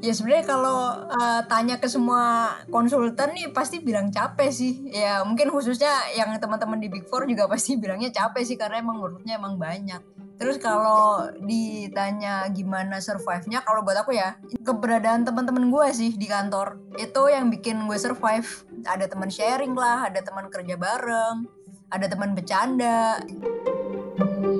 [0.00, 0.80] Ya sebenarnya kalau
[1.12, 4.88] uh, tanya ke semua konsultan nih pasti bilang capek sih.
[4.88, 8.96] Ya mungkin khususnya yang teman-teman di Big Four juga pasti bilangnya capek sih karena emang
[8.96, 10.00] menurutnya emang banyak.
[10.40, 16.80] Terus kalau ditanya gimana survive-nya, kalau buat aku ya keberadaan teman-teman gue sih di kantor
[16.96, 18.48] itu yang bikin gue survive.
[18.88, 21.44] Ada teman sharing lah, ada teman kerja bareng,
[21.92, 23.20] ada teman bercanda.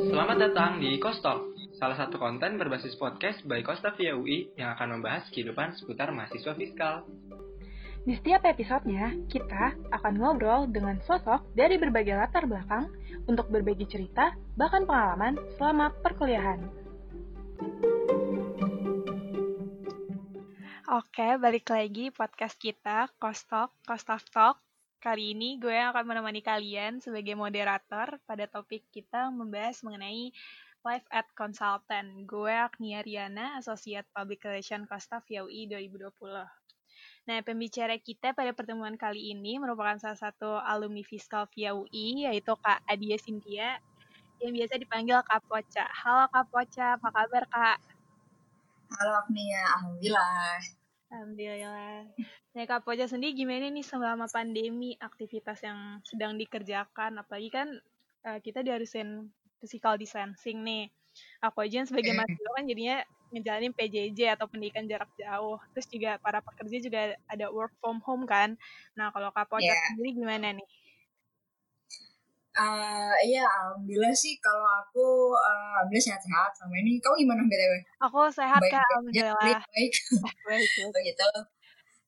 [0.05, 1.50] Selamat datang di Kostok,
[1.81, 6.53] salah satu konten berbasis podcast by Kosta via UI yang akan membahas kehidupan seputar mahasiswa
[6.53, 7.09] fiskal.
[8.05, 12.93] Di setiap episodenya, kita akan ngobrol dengan sosok dari berbagai latar belakang
[13.25, 16.61] untuk berbagi cerita, bahkan pengalaman selama perkuliahan.
[21.01, 24.61] Oke, balik lagi podcast kita, Kostok, Kostaf Talk.
[25.01, 30.29] Kali ini gue akan menemani kalian sebagai moderator pada topik kita membahas mengenai
[30.81, 32.25] Live at Consultant.
[32.25, 36.09] Gue Agnia Riana, Associate Public Relation Costa UI 2020.
[37.29, 42.57] Nah, pembicara kita pada pertemuan kali ini merupakan salah satu alumni fiskal via UI, yaitu
[42.57, 43.77] Kak Adia Cynthia,
[44.41, 45.85] yang biasa dipanggil Kak Poca.
[45.85, 47.79] Halo Kak Poca, apa kabar Kak?
[48.97, 50.57] Halo Agnia, Alhamdulillah.
[51.13, 52.09] Alhamdulillah.
[52.57, 57.21] Nah, Kak Poca sendiri gimana nih selama pandemi aktivitas yang sedang dikerjakan?
[57.21, 57.69] Apalagi kan
[58.25, 59.29] uh, kita diharusin
[59.61, 60.89] physical distancing nih.
[61.45, 62.97] Aku aja sebagai mahasiswa kan jadinya
[63.31, 65.59] ngejalanin PJJ atau pendidikan jarak jauh.
[65.77, 68.59] Terus juga para pekerja juga ada work from home kan.
[68.99, 69.87] Nah, kalau Kak Pojok yeah.
[69.95, 70.69] sendiri gimana nih?
[72.51, 76.99] Uh, iya, alhamdulillah sih kalau aku uh, alhamdulillah sehat-sehat sama ini.
[76.99, 77.73] Kamu gimana BTW?
[78.11, 79.39] Aku sehat baik, Kak, alhamdulillah.
[79.39, 79.93] Baik, baik.
[80.45, 81.05] baik, baik.
[81.15, 81.31] gitu.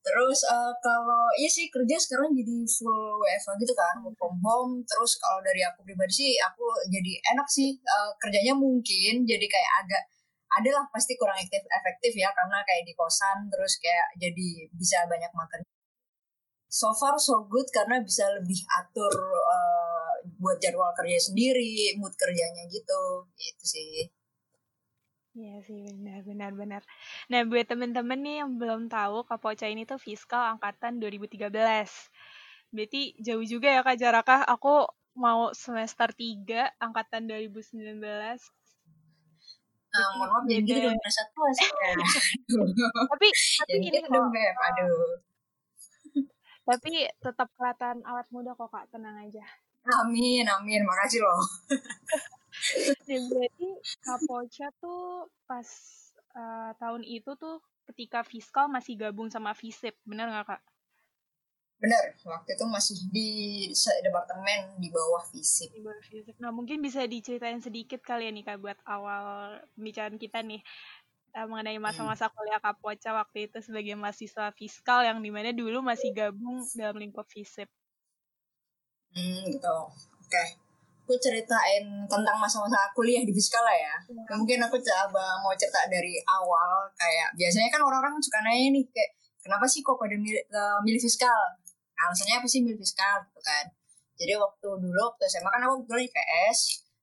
[0.03, 4.83] Terus uh, kalau iya sih kerja sekarang jadi full WFH gitu kan, work from home.
[4.83, 9.73] Terus kalau dari aku pribadi sih aku jadi enak sih uh, kerjanya mungkin jadi kayak
[9.87, 10.03] agak
[10.53, 15.33] adalah pasti kurang efektif efektif ya karena kayak di kosan terus kayak jadi bisa banyak
[15.33, 15.63] makan.
[16.73, 22.65] So far so good karena bisa lebih atur uh, buat jadwal kerja sendiri, mood kerjanya
[22.69, 23.29] gitu.
[23.37, 24.09] Itu sih.
[25.33, 26.83] Iya sih benar benar benar.
[27.33, 31.49] Nah buat temen-temen nih yang belum tahu Kapoca ini tuh fiskal angkatan 2013.
[32.69, 34.45] Berarti jauh juga ya Kak jaraknya.
[34.53, 34.85] Aku
[35.17, 37.97] mau semester 3 angkatan 2019.
[39.93, 41.69] Uh, mohon maaf jadi dong merasa tua sih.
[43.13, 43.29] tapi
[43.61, 45.21] tapi ini dong Beb, aduh.
[46.65, 49.45] Tapi tetap kelihatan awet muda kok Kak, tenang aja.
[49.83, 50.83] Amin, amin.
[50.87, 51.43] Makasih loh.
[53.11, 53.69] ya, berarti
[54.07, 55.67] Kapocha tuh pas
[56.39, 57.59] uh, tahun itu tuh
[57.91, 60.63] ketika fiskal masih gabung sama FISIP, benar nggak kak?
[61.83, 63.31] Benar, waktu itu masih di
[64.07, 65.75] departemen di bawah FISIP.
[65.75, 66.35] Di bawah FISIP.
[66.39, 70.63] Nah mungkin bisa diceritain sedikit kali ya nih kak buat awal pembicaraan kita nih
[71.35, 72.35] uh, mengenai masa-masa hmm.
[72.39, 77.27] kuliah Kapocha waktu itu sebagai mahasiswa fiskal yang di mana dulu masih gabung dalam lingkup
[77.27, 77.67] FISIP.
[79.13, 79.77] Hmm, gitu.
[80.25, 80.33] Oke.
[80.33, 80.63] Okay
[81.13, 83.95] aku ceritain tentang masa-masa kuliah di fiskal lah ya.
[84.09, 84.33] ya.
[84.33, 89.13] Mungkin aku coba mau cerita dari awal kayak biasanya kan orang-orang suka nanya nih kayak
[89.45, 91.59] kenapa sih kok pada milih, uh, milih fiskal?
[92.01, 93.69] Alasannya apa sih milih fiskal gitu kan.
[94.17, 96.59] Jadi waktu dulu waktu SMA kan aku kebetulan IPS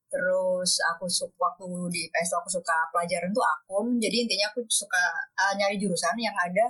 [0.10, 5.22] terus aku suka waktu di IPS aku suka pelajaran tuh akun jadi intinya aku suka
[5.38, 6.66] uh, nyari jurusan yang ada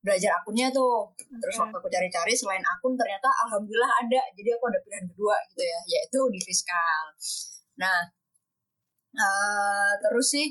[0.00, 1.08] belajar akunnya tuh.
[1.16, 1.62] Terus okay.
[1.64, 4.20] waktu aku cari-cari selain akun ternyata alhamdulillah ada.
[4.32, 7.04] Jadi aku ada pilihan kedua gitu ya yaitu di fiskal.
[7.80, 8.00] Nah
[9.16, 10.48] uh, terus sih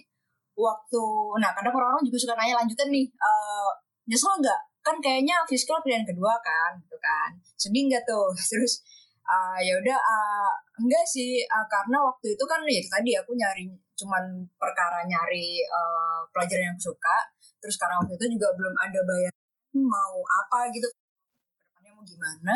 [0.54, 1.04] waktu
[1.40, 3.72] nah kadang orang-orang juga suka nanya lanjutan nih uh,
[4.06, 4.62] nyesel nggak?
[4.86, 7.30] Kan kayaknya fiskal pilihan kedua kan gitu kan.
[7.58, 8.30] Sedih nggak tuh?
[8.54, 8.86] Terus
[9.26, 13.66] uh, ya udah uh, enggak sih uh, karena waktu itu kan ya tadi aku nyari
[14.00, 14.24] cuman
[14.56, 17.18] perkara nyari uh, pelajaran yang aku suka.
[17.60, 19.34] Terus karena waktu itu juga belum ada bayar
[19.76, 20.88] mau apa gitu.
[20.90, 22.56] Ke depannya mau gimana.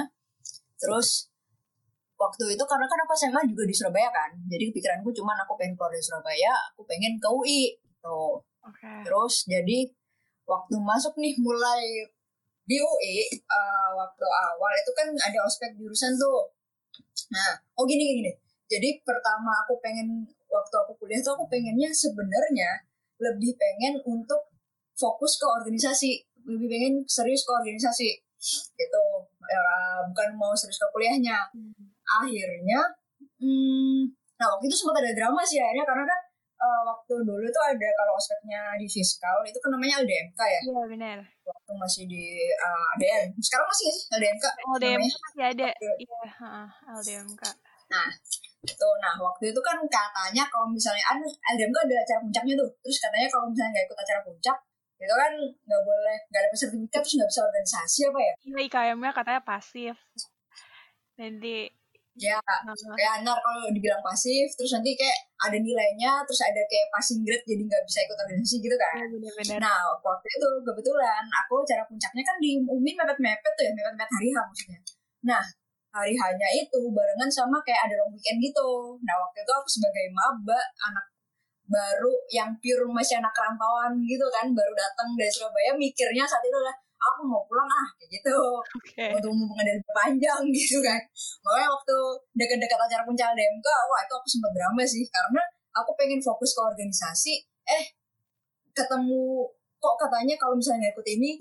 [0.79, 1.29] Terus
[2.18, 4.31] waktu itu karena kan aku SMA juga di Surabaya kan.
[4.47, 8.42] Jadi kepikiranku cuma aku pengen keluar dari Surabaya aku pengen ke UI gitu.
[8.63, 9.04] Okay.
[9.04, 9.92] terus jadi
[10.48, 11.83] waktu masuk nih mulai
[12.63, 16.48] di UI uh, eh, waktu awal itu kan ada ospek jurusan tuh.
[17.36, 18.31] Nah oh gini gini.
[18.71, 22.88] Jadi pertama aku pengen waktu aku kuliah tuh aku pengennya sebenarnya
[23.19, 24.48] lebih pengen untuk
[24.95, 28.10] fokus ke organisasi lebih pengen serius ke organisasi.
[28.75, 29.06] Gitu.
[29.48, 29.63] Ya,
[30.07, 31.48] bukan mau serius ke kuliahnya.
[32.04, 32.80] Akhirnya
[33.40, 36.19] hmm, nah waktu itu sempat ada drama sih akhirnya karena kan
[36.63, 40.62] uh, waktu dulu tuh ada kalau ospeknya di fiskal itu kan namanya LDMK ya?
[40.63, 42.24] Iya benar waktu masih di
[42.56, 44.46] uh, eh, ADN sekarang masih nggak sih LDMK
[44.80, 45.69] LDMK masih ada.
[45.75, 46.19] Iya
[47.00, 47.44] LDMK
[47.92, 48.07] nah
[48.63, 51.25] itu nah waktu itu kan katanya kalau misalnya ada
[51.56, 52.69] LDMK ada acara puncaknya tuh.
[52.80, 54.57] Terus katanya kalau misalnya nggak ikut acara puncak
[55.03, 58.33] itu kan nggak boleh nggak ada sertifikat terus nggak bisa organisasi apa ya?
[58.44, 59.95] Iya IKM-nya katanya pasif.
[61.19, 61.67] Nanti
[62.13, 62.38] ya
[62.94, 67.41] kayak ntar kalau dibilang pasif terus nanti kayak ada nilainya terus ada kayak passing grade
[67.41, 69.01] jadi nggak bisa ikut organisasi gitu kan?
[69.01, 69.57] Ya, bener -bener.
[69.57, 74.29] nah waktu itu kebetulan aku cara puncaknya kan di Umi mepet-mepet tuh ya mepet-mepet hari
[74.29, 74.79] H maksudnya.
[75.25, 75.44] Nah
[75.94, 78.97] hari hanya itu barengan sama kayak ada long weekend gitu.
[79.01, 81.05] Nah waktu itu aku sebagai maba anak
[81.68, 86.60] baru yang pure masih anak rantauan gitu kan baru datang dari Surabaya mikirnya saat itu
[86.60, 88.38] lah aku mau pulang ah kayak gitu.
[88.80, 89.12] Okay.
[89.12, 91.00] untuk mumpung ada panjang gitu kan.
[91.44, 91.95] Makanya waktu
[92.36, 95.44] dekat-dekat acara puncak DMK wah itu aku sempat drama sih karena
[95.75, 97.36] aku pengen fokus ke organisasi.
[97.68, 97.83] Eh
[98.74, 101.38] ketemu kok katanya kalau misalnya ikut ini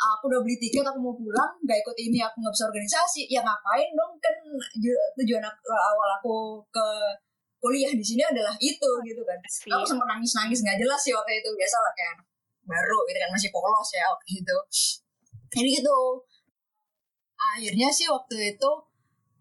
[0.00, 3.22] aku udah beli tiket aku mau pulang gak ikut ini aku nggak bisa organisasi.
[3.28, 4.12] Ya ngapain dong?
[4.18, 4.34] Kan
[5.20, 6.86] tujuan awal aku ke
[7.62, 9.38] kuliah di sini adalah itu gitu kan.
[9.78, 11.48] aku sempat nangis nangis nggak jelas sih waktu itu.
[11.54, 12.16] Biasa lah kayak
[12.66, 14.56] baru gitu kan masih polos ya waktu itu.
[15.54, 15.98] Jadi gitu.
[17.38, 18.70] Akhirnya sih waktu itu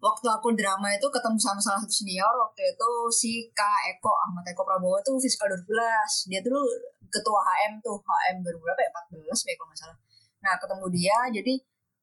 [0.01, 4.45] waktu aku drama itu ketemu sama salah satu senior waktu itu si Kak Eko Ahmad
[4.49, 6.65] Eko Prabowo tuh fiskal 2012 dia tuh
[7.13, 8.89] ketua HM tuh HM berapa ya?
[9.13, 9.97] 14 ya kalau nggak salah.
[10.41, 11.53] Nah ketemu dia jadi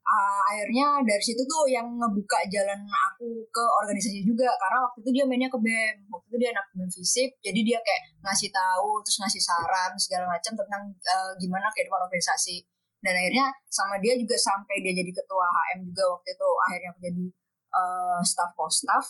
[0.09, 4.49] uh, akhirnya dari situ tuh yang ngebuka jalan aku ke organisasi juga.
[4.57, 6.09] Karena waktu itu dia mainnya ke BEM.
[6.09, 7.31] Waktu itu dia anak BEM FISIP.
[7.45, 12.65] Jadi dia kayak ngasih tahu terus ngasih saran segala macam tentang uh, gimana kehidupan organisasi.
[12.99, 16.51] Dan akhirnya sama dia juga sampai dia jadi ketua HM juga waktu itu.
[16.67, 17.25] Akhirnya aku jadi
[17.77, 19.07] uh, staff post staff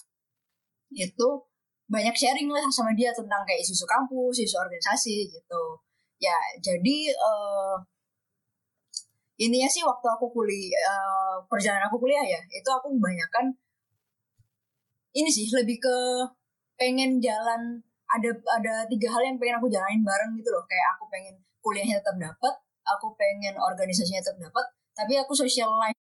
[0.92, 1.28] itu
[1.88, 5.62] banyak sharing lah sama dia tentang kayak isu-isu kampus, isu organisasi gitu.
[6.20, 7.80] Ya, jadi uh,
[9.38, 13.54] intinya sih waktu aku kuliah uh, perjalanan aku kuliah ya, itu aku kebanyakan
[15.14, 15.96] ini sih lebih ke
[16.78, 20.64] pengen jalan ada ada tiga hal yang pengen aku jalanin bareng gitu loh.
[20.66, 22.54] Kayak aku pengen kuliahnya tetap dapat,
[22.84, 24.66] aku pengen organisasinya tetap dapat
[24.98, 25.94] tapi aku social life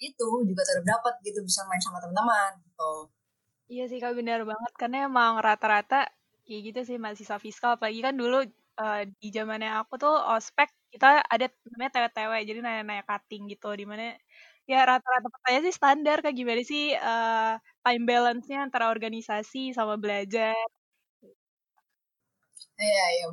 [0.00, 2.92] itu juga tetap dapat gitu bisa main sama teman-teman gitu.
[3.68, 6.08] Iya sih kak benar banget karena emang rata-rata
[6.48, 8.40] kayak gitu sih mahasiswa fiskal apalagi kan dulu
[8.80, 13.84] uh, di zamannya aku tuh ospek kita ada namanya TW-TW jadi nanya-nanya cutting gitu di
[13.84, 14.16] mana
[14.70, 17.54] ya rata-rata pertanyaan sih standar kayak gimana sih uh,
[17.84, 20.56] time balance-nya antara organisasi sama belajar.
[22.76, 23.26] Iya iya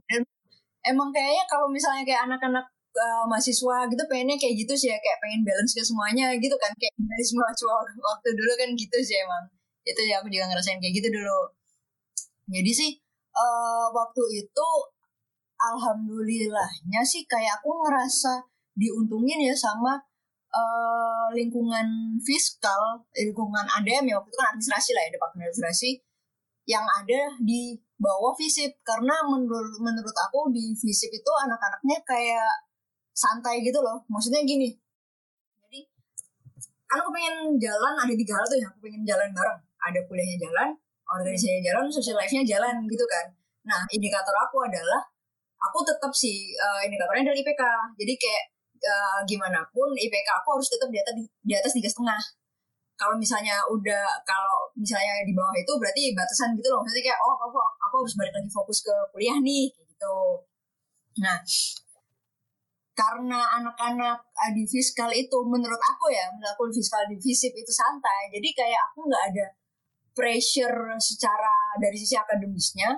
[0.91, 2.65] emang kayaknya kalau misalnya kayak anak-anak
[2.95, 6.71] uh, mahasiswa gitu pengennya kayak gitu sih ya kayak pengen balance ke semuanya gitu kan
[6.75, 7.47] kayak dari semua
[8.11, 9.43] waktu dulu kan gitu sih emang.
[9.87, 11.39] Itu ya aku juga ngerasain kayak gitu dulu.
[12.51, 12.91] Jadi sih
[13.35, 14.67] uh, waktu itu
[15.63, 18.43] alhamdulillahnya sih kayak aku ngerasa
[18.75, 19.95] diuntungin ya sama
[20.51, 25.89] uh, lingkungan fiskal lingkungan ADM ya waktu itu kan administrasi lah ya departemen administrasi
[26.63, 32.51] yang ada di bawah FISIP karena menurut menurut aku di FISIP itu anak-anaknya kayak
[33.13, 33.99] santai gitu loh.
[34.07, 34.71] Maksudnya gini
[35.63, 35.79] jadi
[36.87, 39.59] kan aku pengen jalan ada tiga hal tuh yang aku pengen jalan bareng.
[39.83, 40.69] Ada kuliahnya jalan
[41.03, 43.25] organisasinya jalan social life-nya jalan gitu kan.
[43.67, 45.12] Nah indikator aku adalah
[45.63, 47.63] aku tetap sih uh, indikatornya adalah IPK
[47.95, 48.43] jadi kayak
[48.83, 51.13] uh, gimana pun IPK aku harus tetap di atas
[51.43, 52.21] di atas tiga setengah.
[52.93, 56.85] Kalau misalnya udah kalau misalnya di bawah itu berarti batasan gitu loh.
[56.85, 60.17] Maksudnya kayak oh aku aku harus balik lagi fokus ke kuliah nih gitu.
[61.23, 61.39] Nah
[62.93, 64.21] karena anak-anak
[64.53, 68.29] di fiskal itu menurut aku ya menurut aku fiskal di fisip itu santai.
[68.29, 69.45] Jadi kayak aku nggak ada
[70.13, 72.93] pressure secara dari sisi akademisnya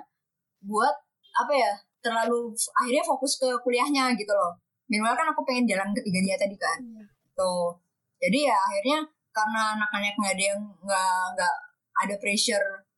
[0.60, 0.92] buat
[1.36, 1.72] apa ya
[2.06, 4.54] terlalu akhirnya fokus ke kuliahnya gitu loh.
[4.86, 6.78] Minimal kan aku pengen jalan ketiga dia tadi kan.
[6.78, 7.06] Hmm.
[7.36, 7.68] tuh
[8.16, 8.98] jadi ya akhirnya
[9.28, 11.54] karena anak-anak nggak ada yang nggak nggak
[12.00, 12.88] ada pressure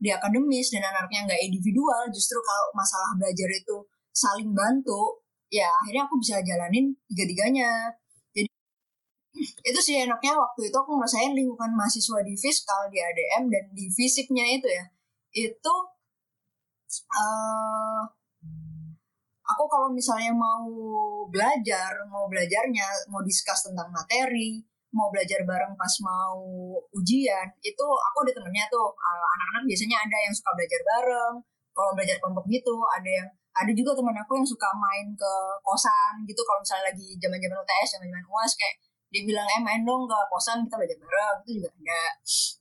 [0.00, 3.76] di akademis dan anaknya nggak individual justru kalau masalah belajar itu
[4.16, 7.92] saling bantu ya akhirnya aku bisa jalanin tiga-tiganya.
[8.32, 8.50] Jadi
[9.70, 13.86] itu sih enaknya waktu itu aku ngerasain lingkungan mahasiswa di fiskal di ADM dan di
[13.92, 14.84] fisiknya itu ya.
[15.34, 15.74] Itu
[17.14, 18.02] uh,
[19.54, 20.66] aku kalau misalnya mau
[21.30, 24.58] belajar mau belajarnya mau discuss tentang materi
[24.94, 26.38] mau belajar bareng pas mau
[26.94, 28.94] ujian itu aku ada temennya tuh.
[29.02, 31.34] Anak-anak biasanya ada yang suka belajar bareng.
[31.74, 35.32] Kalau belajar kelompok gitu ada yang ada juga teman aku yang suka main ke
[35.66, 36.40] kosan gitu.
[36.46, 38.76] Kalau misalnya lagi zaman zaman UTS zaman zaman uas kayak
[39.10, 41.36] dia bilang eh main dong ke kosan kita belajar bareng.
[41.42, 42.02] Itu juga ada.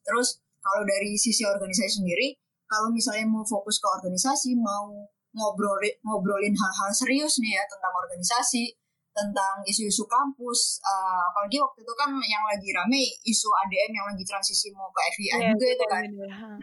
[0.01, 2.33] Terus kalau dari sisi organisasi sendiri
[2.65, 4.89] kalau misalnya mau fokus ke organisasi mau
[5.33, 8.73] ngobrolin ngobrolin hal-hal serius nih ya tentang organisasi
[9.13, 14.25] tentang isu-isu kampus uh, apalagi waktu itu kan yang lagi rame isu ADM yang lagi
[14.25, 16.03] transisi mau ke FIA yeah, juga itu kan.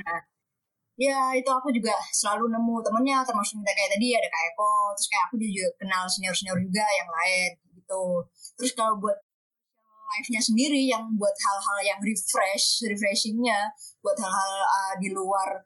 [0.03, 0.19] nah
[0.99, 5.09] ya itu aku juga selalu nemu temennya termasuk minta kayak tadi ada kayak Eko terus
[5.09, 8.05] kayak aku juga kenal senior senior juga yang lain gitu.
[8.61, 9.17] Terus kalau buat
[10.11, 13.71] life-nya sendiri yang buat hal-hal yang refresh refreshingnya
[14.03, 15.63] buat hal-hal uh, di luar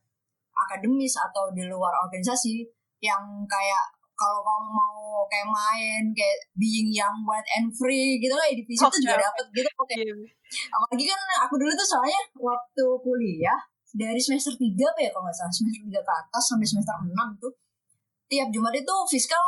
[0.54, 2.68] akademis atau di luar organisasi
[3.04, 3.84] yang kayak
[4.14, 8.78] kalau kamu mau kayak main kayak being young wild and free gitu lah di itu
[8.78, 10.06] juga dapet gitu oke okay.
[10.06, 10.70] Yeah.
[10.70, 13.58] apalagi kan aku dulu tuh soalnya waktu kuliah
[13.94, 17.42] dari semester 3 apa ya kalau nggak salah semester 3 ke atas sampai semester 6
[17.42, 17.52] tuh
[18.30, 19.42] tiap Jumat itu fiskal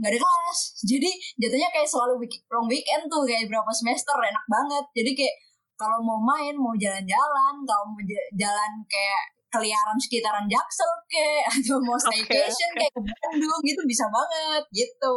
[0.00, 4.44] nggak ada kelas jadi jatuhnya kayak selalu week, long weekend tuh kayak berapa semester enak
[4.48, 5.36] banget jadi kayak
[5.76, 8.00] kalau mau main mau jalan-jalan kalau mau
[8.36, 11.26] jalan kayak keliaran sekitaran Jaksel ke
[11.58, 12.88] atau mau staycation okay, okay.
[12.88, 15.16] kayak ke Bandung gitu bisa banget gitu.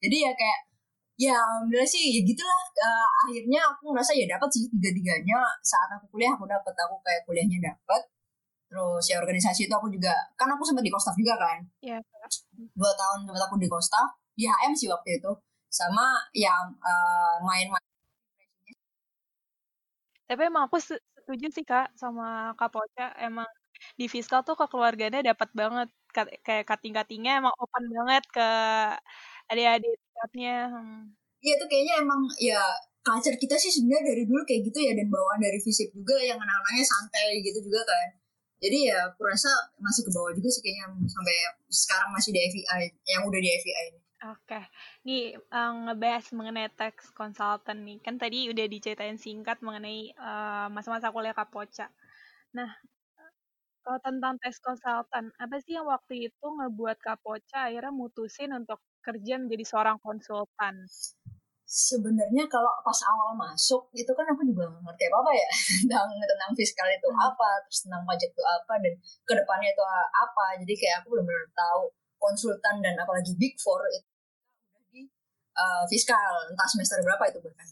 [0.00, 0.60] Jadi ya kayak
[1.18, 2.62] ya alhamdulillah sih ya gitulah.
[2.80, 5.44] Uh, akhirnya aku ngerasa ya dapat sih tiga-tiganya.
[5.60, 8.02] Saat aku kuliah aku dapat aku kayak kuliahnya dapat
[8.68, 11.58] terus ya organisasi itu aku juga kan aku sempat di Kostaf juga kan.
[11.80, 12.00] Yeah.
[12.76, 15.32] dua tahun sempat aku di Kostaf di HM sih waktu itu.
[15.68, 17.84] Sama yang uh, main-main.
[20.28, 23.12] Tapi emang aku setuju sih kak sama kak Poca.
[23.20, 23.48] Emang
[23.98, 25.88] di fiskal tuh kekeluarganya dapat banget
[26.42, 28.48] kayak kating-katingnya emang open banget ke
[29.48, 31.02] adik-adik dekatnya hmm.
[31.44, 32.60] iya tuh kayaknya emang ya
[33.06, 36.36] culture kita sih sebenarnya dari dulu kayak gitu ya dan bawaan dari fisik juga yang
[36.36, 38.08] anak-anaknya santai gitu juga kan
[38.58, 41.36] jadi ya aku rasa masih ke bawah juga sih kayaknya sampai
[41.70, 44.66] sekarang masih di FII yang udah di FII ini Oke, okay.
[45.06, 48.02] nih um, ngebahas mengenai tax consultant nih.
[48.02, 51.86] Kan tadi udah diceritain singkat mengenai uh, masa-masa kuliah Kapoca.
[52.50, 52.66] Nah,
[53.88, 59.40] kalau tentang tax consultant, apa sih yang waktu itu ngebuat Kapoca akhirnya mutusin untuk kerja
[59.40, 60.84] menjadi seorang konsultan?
[61.64, 65.48] Sebenarnya kalau pas awal masuk itu kan aku juga nggak ngerti apa apa ya
[65.88, 67.28] tentang tentang fiskal itu hmm.
[67.32, 70.46] apa, terus tentang pajak itu apa dan ke depannya itu apa.
[70.60, 71.82] Jadi kayak aku belum benar tahu
[72.20, 74.08] konsultan dan apalagi big four itu
[74.92, 75.00] di
[75.56, 77.68] uh, fiskal entah semester berapa itu bahkan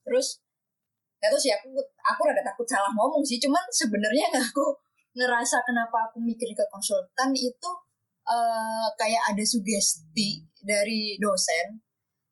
[0.00, 0.40] terus
[1.20, 6.10] ya terus ya aku aku rada takut salah ngomong sih cuman sebenarnya aku ngerasa kenapa
[6.10, 7.70] aku mikir ke konsultan itu
[8.28, 11.80] uh, kayak ada sugesti dari dosen.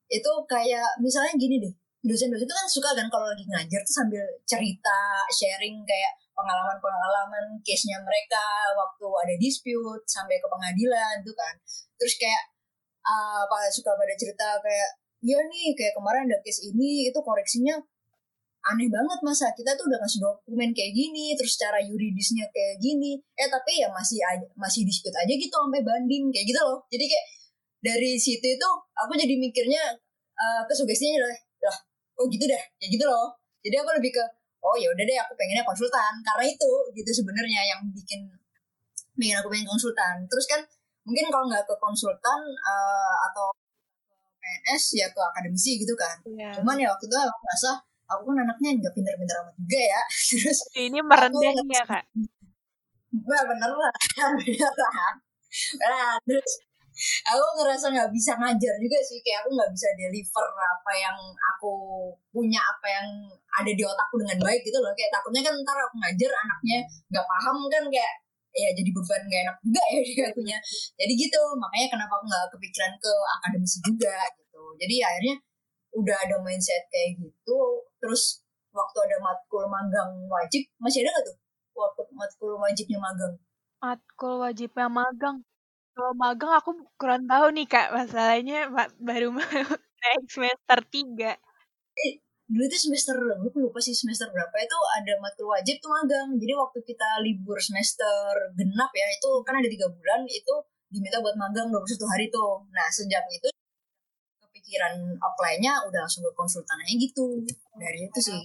[0.06, 1.74] Itu kayak misalnya gini deh
[2.06, 7.98] dosen-dosen itu kan suka kan kalau lagi ngajar tuh sambil cerita sharing kayak pengalaman-pengalaman case-nya
[7.98, 11.54] mereka waktu ada dispute sampai ke pengadilan tuh kan.
[11.98, 12.42] Terus kayak
[13.02, 14.90] uh, apa suka pada cerita kayak
[15.24, 17.74] ya nih kayak kemarin ada case ini itu koreksinya
[18.66, 23.14] aneh banget masa kita tuh udah ngasih dokumen kayak gini terus cara yuridisnya kayak gini.
[23.38, 26.82] Eh tapi ya masih aja, masih dispute aja gitu sampai banding kayak gitu loh.
[26.90, 27.26] Jadi kayak
[27.82, 28.68] dari situ itu
[28.98, 29.94] aku jadi mikirnya
[30.34, 31.36] uh, kesugestinya lah
[31.70, 31.76] lah
[32.18, 32.62] oh gitu deh?
[32.82, 33.38] Kayak gitu loh.
[33.62, 34.24] Jadi aku lebih ke
[34.66, 36.12] oh ya udah deh aku pengennya konsultan.
[36.26, 38.26] Karena itu gitu sebenarnya yang bikin
[39.14, 40.26] bikin aku pengen konsultan.
[40.26, 40.60] Terus kan
[41.06, 43.54] mungkin kalau nggak ke konsultan uh, atau
[44.42, 46.18] PNS ya ke akademisi gitu kan.
[46.26, 46.50] Yeah.
[46.54, 50.00] cuman ya waktu itu aku merasa aku kan anaknya nggak pinter-pinter amat juga ya.
[50.30, 52.04] Terus ini merendah ya kak.
[53.16, 53.94] Nah, bener lah.
[54.36, 54.92] Bener lah
[55.80, 56.52] nah, terus
[57.24, 59.24] aku ngerasa nggak bisa ngajar juga sih.
[59.24, 61.16] Kayak aku nggak bisa deliver apa yang
[61.56, 61.72] aku
[62.28, 63.08] punya apa yang
[63.56, 64.92] ada di otakku dengan baik gitu loh.
[64.92, 67.84] Kayak takutnya kan ntar aku ngajar anaknya nggak paham kan.
[67.88, 68.12] Kayak
[68.56, 70.58] ya jadi beban gak enak juga ya di akunya
[70.96, 74.62] jadi gitu makanya kenapa aku nggak kepikiran ke akademisi juga gitu.
[74.76, 75.36] Jadi akhirnya
[75.96, 77.60] udah ada mindset kayak gitu
[78.06, 81.36] terus waktu ada matkul magang wajib masih ada gak tuh
[81.74, 83.34] waktu matkul wajibnya magang
[83.82, 85.42] matkul wajibnya magang
[85.96, 88.68] kalau magang aku kurang tahu nih Kak, masalahnya
[89.00, 89.32] baru
[90.04, 91.32] naik semester 3.
[91.96, 92.12] Eh,
[92.52, 96.36] dulu itu semester, aku lupa sih semester berapa itu ada matkul wajib tuh magang.
[96.36, 98.28] Jadi waktu kita libur semester
[98.60, 100.54] genap ya, itu kan ada tiga bulan, itu
[100.92, 102.60] diminta buat magang 21 hari tuh.
[102.76, 103.48] Nah, sejak itu
[104.66, 107.46] kepikiran apply-nya udah langsung ke konsultan aja gitu.
[107.78, 108.42] Dari itu sih.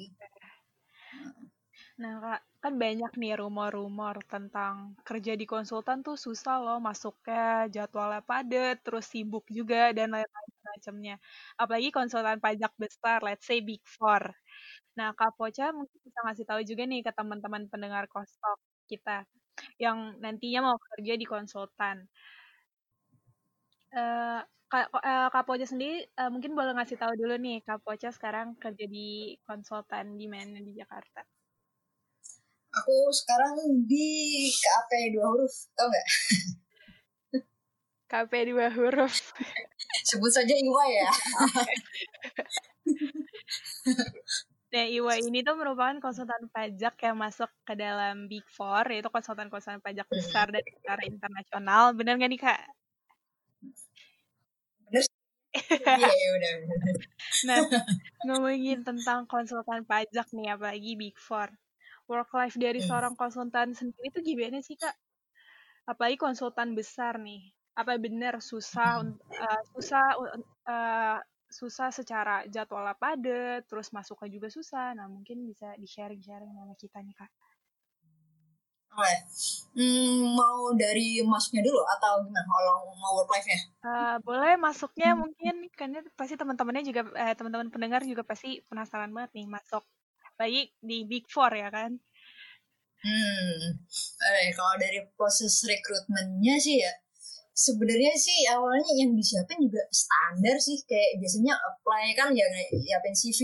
[1.97, 8.21] Nah, Kak, kan banyak nih rumor-rumor tentang kerja di konsultan tuh susah loh masuknya jadwalnya
[8.21, 11.15] padat terus sibuk juga dan lain-lain macamnya
[11.57, 14.21] apalagi konsultan pajak besar let's say big four
[14.93, 19.25] nah kak Poca mungkin bisa ngasih tahu juga nih ke teman-teman pendengar kostok kita
[19.81, 22.05] yang nantinya mau kerja di konsultan
[23.97, 28.07] uh, Kak, uh, Kak Poca sendiri uh, mungkin boleh ngasih tahu dulu nih Kak Poca
[28.07, 31.27] sekarang kerja di konsultan di mana di Jakarta
[32.71, 36.07] Aku sekarang di KP dua huruf, tau nggak?
[38.11, 39.15] KP dua huruf.
[40.07, 41.09] Sebut saja Iwa ya.
[44.71, 49.83] Nah, Iwa ini tuh merupakan konsultan pajak yang masuk ke dalam Big Four, yaitu konsultan-konsultan
[49.83, 51.91] pajak besar dan secara internasional.
[51.91, 52.59] Bener nggak nih, Kak?
[55.51, 55.98] Bener.
[56.00, 56.53] Iya, ya udah.
[57.48, 57.58] Nah,
[58.27, 61.50] ngomongin tentang konsultan pajak nih, apalagi Big Four.
[62.12, 62.88] Work life dari Hmm.
[62.91, 64.96] seorang konsultan sendiri tuh gimana sih, Kak?
[65.88, 67.51] Apalagi konsultan besar nih.
[67.75, 69.00] Apa benar susah
[69.31, 70.05] eh, susah
[70.67, 71.17] eh,
[71.51, 74.96] susah secara jadwalnya padat, terus masuknya juga susah.
[74.96, 77.31] Nah, mungkin bisa di-sharing-sharing sama kita nih, Kak.
[78.91, 79.13] Oke.
[79.71, 82.43] Hmm, mau dari masuknya dulu atau gimana?
[82.43, 83.60] Kalau mau work life-nya?
[83.81, 89.31] Eh, boleh masuknya mungkin karena pasti teman-temannya juga eh, teman-teman pendengar juga pasti penasaran banget
[89.41, 89.83] nih masuk
[90.38, 91.98] baik di Big Four ya kan
[93.01, 93.81] Hmm,
[94.29, 96.93] eh, kalau dari proses rekrutmennya sih ya,
[97.50, 103.41] sebenarnya sih awalnya yang disiapin juga standar sih, kayak biasanya apply kan ya nyiapin CV,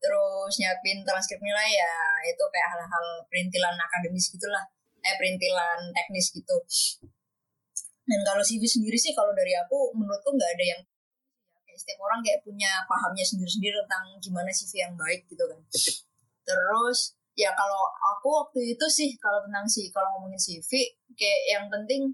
[0.00, 1.92] terus nyiapin transkrip nilai ya
[2.24, 4.64] itu kayak hal-hal perintilan akademis gitulah,
[5.04, 6.56] eh perintilan teknis gitu.
[8.08, 10.80] Dan kalau CV sendiri sih kalau dari aku menurutku nggak ada yang
[11.62, 15.60] kayak setiap orang kayak punya pahamnya sendiri-sendiri tentang gimana CV yang baik gitu kan.
[16.42, 21.64] Terus ya kalau aku waktu itu sih kalau tentang sih kalau ngomongin CV kayak yang
[21.70, 22.10] penting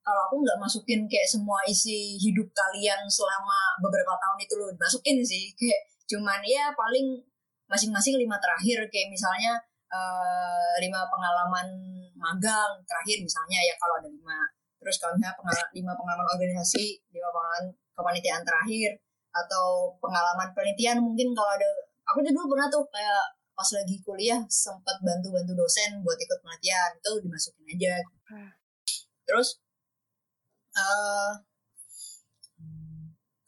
[0.00, 5.20] kalau aku nggak masukin kayak semua isi hidup kalian selama beberapa tahun itu loh dimasukin
[5.20, 7.20] sih kayak cuman ya paling
[7.70, 9.54] masing-masing lima terakhir kayak misalnya
[9.90, 11.66] eh, lima pengalaman
[12.18, 14.38] magang terakhir misalnya ya kalau ada lima.
[14.80, 18.90] Terus kalau misalnya pengal- lima pengalaman organisasi lima pengalaman kepanitiaan terakhir
[19.30, 21.68] atau pengalaman penelitian mungkin kalau ada
[22.10, 23.22] aku juga dulu pernah tuh kayak
[23.54, 27.94] pas lagi kuliah sempat bantu-bantu dosen buat ikut penelitian itu dimasukin aja.
[29.26, 29.48] Terus
[30.74, 31.32] eh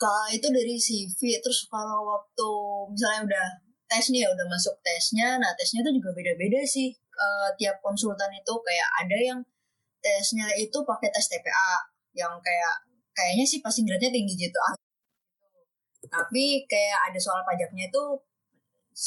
[0.02, 2.50] kalau itu dari CV terus kalau waktu
[2.91, 3.49] misalnya udah
[3.92, 5.37] tes nih ya udah masuk tesnya.
[5.37, 6.88] Nah tesnya tuh juga beda-beda sih.
[6.96, 9.40] Eh, tiap konsultan itu kayak ada yang
[10.00, 11.72] tesnya itu pakai tes TPA
[12.16, 12.75] yang kayak
[13.12, 14.58] kayaknya sih passing grade-nya tinggi gitu.
[14.64, 14.75] Ah,
[16.08, 18.02] tapi kayak ada soal pajaknya itu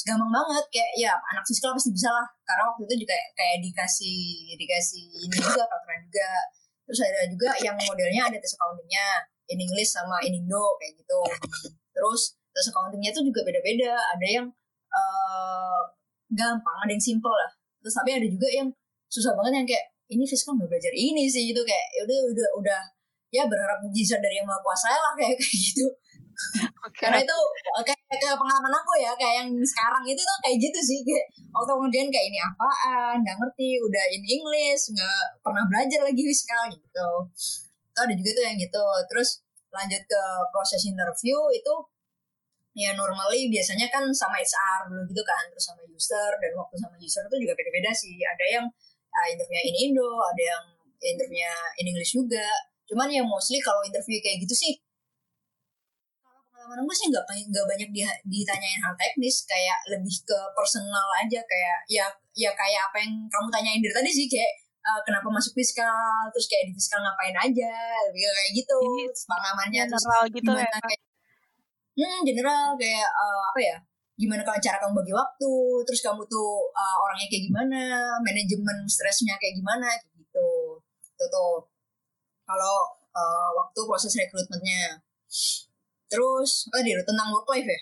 [0.06, 0.66] gampang banget.
[0.70, 2.28] Kayak ya anak fiskal pasti bisa lah.
[2.46, 4.22] Karena waktu itu juga kayak dikasih
[4.54, 6.30] dikasih ini juga peraturan juga.
[6.86, 9.26] Terus ada juga yang modelnya ada tes accountingnya.
[9.46, 11.22] In English sama in Indo kayak gitu.
[11.94, 12.22] Terus
[12.54, 13.94] tes accountingnya itu juga beda-beda.
[14.14, 14.48] Ada yang
[14.96, 15.82] eh,
[16.32, 17.52] gampang ada yang simple lah.
[17.84, 18.68] Terus tapi ada juga yang
[19.12, 22.50] susah banget yang kayak ini fiskal nggak belajar ini sih itu kayak ya udah udah
[22.64, 22.82] udah.
[23.34, 25.86] Ya berharap mujizat dari yang maha kuasa lah kayak kayak gitu.
[26.84, 27.00] Oke.
[27.00, 27.38] Karena itu
[27.84, 31.72] kayak, kayak pengalaman aku ya kayak yang sekarang itu tuh kayak gitu sih kayak waktu
[31.80, 37.10] kemudian kayak ini apaan nggak ngerti udah in English nggak pernah belajar lagi fiskal gitu.
[37.92, 38.86] Itu ada juga tuh yang gitu.
[39.12, 39.30] Terus
[39.72, 40.22] lanjut ke
[40.56, 41.74] proses interview itu
[42.76, 46.96] ya normally biasanya kan sama HR dulu gitu kan terus sama user dan waktu sama
[47.00, 48.20] user itu juga beda-beda sih.
[48.20, 48.66] Ada yang
[49.16, 50.64] uh, interviewnya in Indo ada yang
[51.00, 52.44] interviewnya in English juga.
[52.86, 54.74] Cuman ya mostly kalau interview kayak gitu sih
[56.20, 60.38] kalau pengalaman gue sih nggak banyak nggak banyak di- ditanyain hal teknis kayak lebih ke
[60.52, 61.40] personal aja.
[61.48, 64.52] Kayak ya ya kayak apa yang kamu tanyain dari tadi sih kayak
[64.84, 67.74] uh, kenapa masuk fiskal terus kayak di fiskal ngapain aja
[68.12, 68.80] lebih kayak gitu.
[69.32, 71.15] Pengalamannya terus gitu ya gimana kayak
[71.96, 73.78] hmm general kayak uh, apa ya
[74.16, 75.54] gimana kalau cara kamu bagi waktu
[75.84, 77.82] terus kamu tuh uh, orangnya kayak gimana
[78.24, 80.80] manajemen stresnya kayak gimana gitu.
[81.04, 81.68] Itu tuh
[82.48, 82.78] kalau
[83.12, 85.04] uh, waktu proses rekrutmennya.
[86.08, 87.82] Terus oh di tentang work life ya?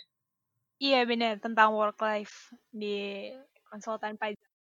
[0.83, 3.29] Iya benar tentang work life di
[3.69, 4.53] konsultan pajak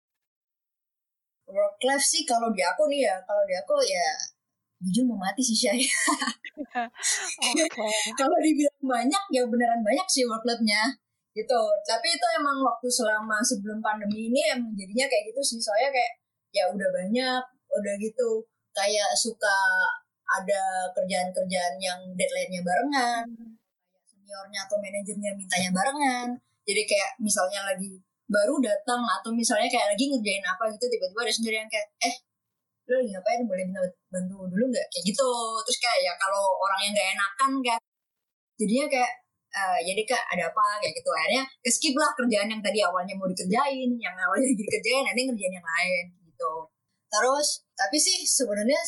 [1.52, 4.08] work life sih kalau di aku nih ya kalau di aku ya
[4.82, 5.80] jujur mau mati sih Syai.
[7.46, 7.64] Oke.
[8.20, 10.90] Kalau dibilang banyak ya beneran banyak sih workload-nya.
[11.32, 11.62] Gitu.
[11.86, 15.58] Tapi itu emang waktu selama sebelum pandemi ini emang jadinya kayak gitu sih.
[15.62, 16.12] Soalnya kayak
[16.52, 17.42] ya udah banyak
[17.72, 18.42] udah gitu.
[18.72, 19.56] Kayak suka
[20.26, 23.26] ada kerjaan-kerjaan yang deadline-nya barengan.
[24.08, 26.28] Seniornya atau manajernya mintanya barengan.
[26.62, 28.00] Jadi kayak misalnya lagi
[28.32, 32.16] baru datang atau misalnya kayak lagi ngerjain apa gitu tiba-tiba ada sendiri yang kayak eh
[32.88, 33.40] lu lagi ngapain?
[33.46, 34.86] Boleh minta bantu dulu nggak?
[34.90, 35.28] Kayak gitu.
[35.66, 37.80] Terus kayak ya kalau orang yang nggak enakan kayak
[38.58, 39.12] jadinya kayak
[39.52, 40.64] eh, jadi kak ada apa?
[40.82, 41.10] Kayak gitu.
[41.14, 45.54] Akhirnya keskip lah kerjaan yang tadi awalnya mau dikerjain yang awalnya jadi kerjain nanti ngerjain
[45.54, 46.52] yang lain gitu.
[47.12, 48.80] Terus tapi sih sebenarnya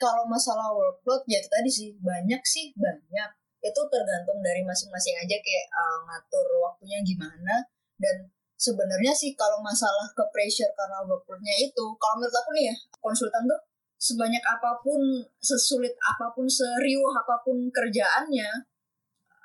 [0.00, 3.30] kalau masalah workload ya itu tadi sih banyak sih banyak.
[3.58, 7.54] Itu tergantung dari masing-masing aja kayak eh, ngatur waktunya gimana
[7.98, 12.74] dan sebenarnya sih kalau masalah ke pressure karena workloadnya itu kalau menurut aku nih ya
[12.98, 13.60] konsultan tuh
[13.98, 14.98] sebanyak apa pun
[15.38, 18.50] sesulit apa pun seriuh apa pun kerjaannya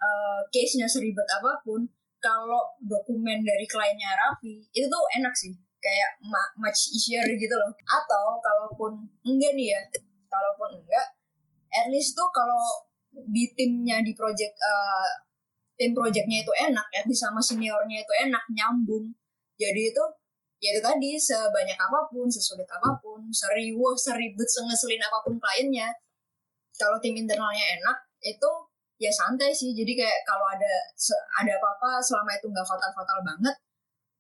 [0.02, 1.86] eh, case-nya seribet apa pun
[2.24, 5.52] kalau dokumen dari kliennya rapi itu tuh enak sih.
[5.84, 6.16] Kayak
[6.56, 7.68] much easier gitu loh.
[7.84, 9.80] Atau kalaupun enggak nih ya
[10.32, 11.12] kalaupun enggak
[11.76, 15.12] at least tuh kalau di timnya di project uh,
[15.78, 19.10] tim projectnya itu enak ya sama seniornya itu enak nyambung.
[19.58, 20.04] Jadi itu
[20.64, 25.92] ya itu tadi sebanyak apa pun sesulit apa pun serius seribet sengeselin apa pun kliennya
[26.80, 28.52] kalau tim internalnya enak itu
[29.02, 29.76] ya santai sih.
[29.76, 30.74] Jadi kayak kalau ada
[31.42, 33.56] ada apa-apa selama itu nggak fatal-fatal banget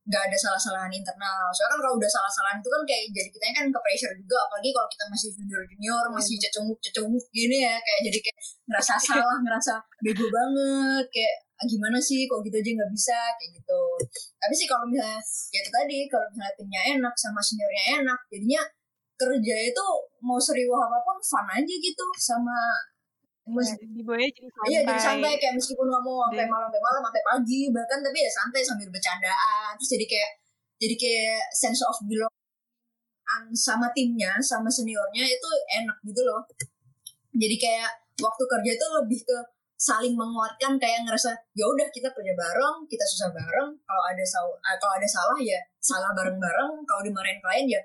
[0.04, 1.48] nggak ada salah-salahan internal.
[1.56, 4.70] Soalnya kan kalau udah salah-salahan itu kan kayak jadi kita kan ke pressure juga apalagi
[4.76, 6.42] kalau kita masih junior junior masih iya.
[6.48, 11.98] cecunguk cecunguk gini ya kayak jadi kayak ngerasa salah ngerasa bego banget kayak ah, gimana
[12.04, 13.20] sih kok gitu aja nggak bisa?
[13.39, 13.82] Kayak gitu.
[14.44, 15.20] Tapi sih kalau misalnya
[15.56, 18.63] ya itu tadi kalau misalnya timnya enak sama seniornya enak jadinya
[19.13, 19.86] kerja itu
[20.26, 22.58] mau serius apa pun fun aja gitu sama
[23.43, 24.67] Mes ya, jadi santai.
[24.71, 25.34] Iya jadi santai.
[25.36, 28.88] kayak meskipun nggak mau sampai malam sampai malam sampai pagi bahkan tapi ya santai sambil
[28.88, 29.71] bercandaan.
[29.75, 30.32] Terus jadi kayak
[30.79, 32.32] jadi kayak sense of belong
[33.51, 36.39] sama timnya sama seniornya itu enak gitu loh.
[37.36, 37.91] Jadi kayak
[38.23, 39.38] waktu kerja itu lebih ke
[39.75, 43.75] saling menguatkan kayak ngerasa ya udah kita kerja bareng kita susah bareng.
[43.84, 47.82] Kalau ada salah kalau ada salah ya salah bareng bareng kalau dimarahin klien ya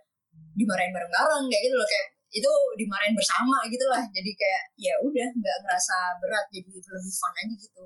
[0.55, 4.95] dimarahin bareng bareng kayak gitu loh kayak itu dimarahin bersama gitu lah jadi kayak ya
[5.01, 7.85] udah nggak ngerasa berat jadi lebih fun aja gitu.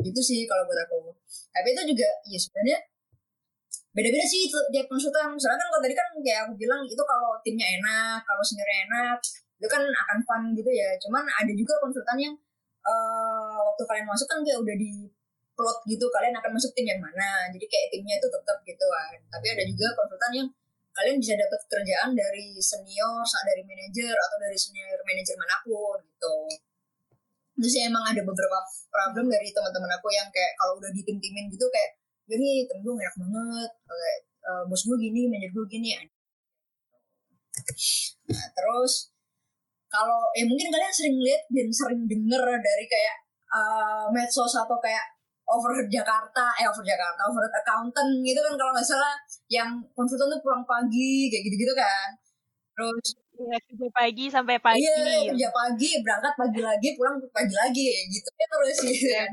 [0.00, 1.12] Itu sih kalau buat aku.
[1.52, 2.78] Tapi itu juga ya sebenarnya
[3.92, 5.36] beda-beda sih itu tiap konsultan.
[5.36, 9.16] Soalnya kan kalau tadi kan kayak aku bilang itu kalau timnya enak kalau seniornya enak
[9.60, 10.88] itu kan akan fun gitu ya.
[10.96, 12.34] Cuman ada juga konsultan yang
[12.88, 15.06] uh, waktu kalian masuk kan kayak udah di
[15.52, 17.52] plot gitu kalian akan masuk tim yang mana.
[17.52, 19.20] Jadi kayak timnya itu tetap gitu kan.
[19.28, 20.48] Tapi ada juga konsultan yang
[20.92, 26.36] kalian bisa dapat kerjaan dari senior, dari manajer atau dari senior manajer mana pun gitu.
[27.52, 31.48] Terus ya emang ada beberapa problem dari teman-teman aku yang kayak kalau udah di tim-timin
[31.52, 31.96] gitu kayak
[32.28, 35.88] gini temen gue enak banget, kayak uh, bos gue gini, manajer gue gini.
[38.32, 39.12] Nah, terus
[39.92, 43.16] kalau ya mungkin kalian sering lihat dan sering denger dari kayak
[43.52, 45.04] uh, medsos atau kayak
[45.52, 49.14] overhead Jakarta, eh overhead Jakarta, overhead accountant gitu kan kalau nggak salah
[49.52, 52.08] yang konsultan tuh pulang pagi kayak gitu-gitu kan.
[52.72, 54.80] Terus ya, kerja pagi sampai pagi.
[54.80, 58.28] Iya, kerja pagi, berangkat pagi lagi, pulang pagi lagi gitu.
[58.32, 59.30] Ya terus sih kan.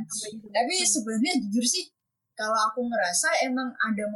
[0.51, 1.87] Tapi sebenarnya jujur sih
[2.39, 4.07] kalau aku ngerasa emang ada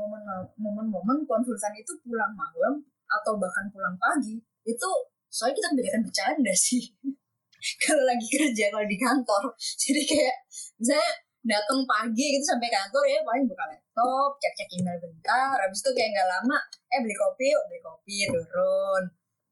[0.56, 2.80] momen-momen konsultan itu pulang malam
[3.20, 4.90] atau bahkan pulang pagi itu
[5.28, 6.88] soalnya kita kebanyakan bercanda sih
[7.84, 10.36] kalau lagi kerja kalau di kantor jadi kayak
[10.80, 11.10] misalnya
[11.44, 15.92] datang pagi gitu sampai kantor ya paling buka laptop cek cek email bentar habis itu
[15.92, 19.04] kayak nggak lama eh beli kopi yuk beli kopi turun.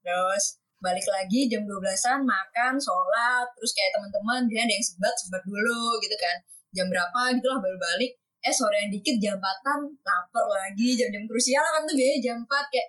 [0.01, 0.45] Terus
[0.81, 5.99] balik lagi jam 12-an makan sholat terus kayak teman-teman dia ada yang sebat sebat dulu
[5.99, 6.37] gitu kan.
[6.71, 8.11] Jam berapa gitu lah baru balik.
[8.41, 12.73] Eh sore yang dikit jam 4 lapar lagi jam-jam krusial kan tuh biasanya jam 4
[12.73, 12.87] kayak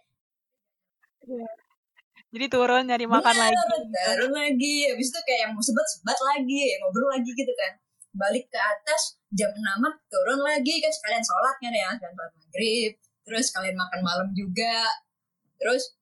[1.28, 1.48] iya.
[2.32, 3.56] jadi turun nyari makan Bener, lagi.
[4.16, 7.72] turun lagi habis itu kayak yang mau sebat sebat lagi ya ngobrol lagi gitu kan
[8.12, 9.60] balik ke atas jam 6
[10.12, 14.84] turun lagi kan sekalian sholat kan ya sekalian sholat maghrib terus kalian makan malam juga
[15.56, 15.96] terus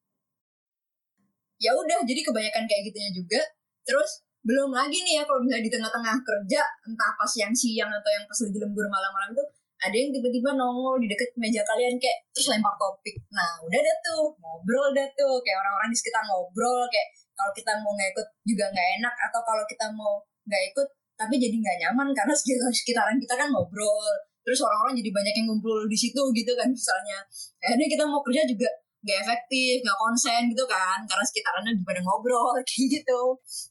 [1.61, 3.41] ya udah jadi kebanyakan kayak gitunya juga.
[3.85, 8.11] Terus belum lagi nih ya kalau misalnya di tengah-tengah kerja entah pas yang siang atau
[8.11, 9.47] yang pas lagi lembur malam-malam tuh
[9.81, 13.21] ada yang tiba-tiba nongol di deket meja kalian kayak terus lempar topik.
[13.37, 17.73] Nah udah deh tuh ngobrol deh tuh kayak orang-orang di sekitar ngobrol kayak kalau kita
[17.85, 20.13] mau nggak ikut juga nggak enak atau kalau kita mau
[20.49, 20.89] nggak ikut
[21.21, 24.09] tapi jadi nggak nyaman karena sekitar sekitaran kita kan ngobrol.
[24.41, 27.21] Terus orang-orang jadi banyak yang ngumpul di situ gitu kan misalnya.
[27.61, 28.65] Akhirnya kita mau kerja juga
[29.05, 31.05] gak efektif gak konsen gitu kan.
[31.05, 33.21] Karena sekitarannya pada ngobrol kayak gitu.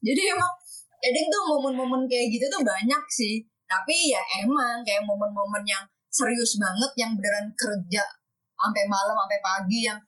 [0.05, 0.53] Jadi emang
[1.01, 3.41] kadang tuh momen-momen kayak gitu tuh banyak sih.
[3.65, 5.81] Tapi ya emang kayak momen-momen yang
[6.13, 8.05] serius banget yang beneran kerja
[8.59, 9.99] sampai malam sampai pagi yang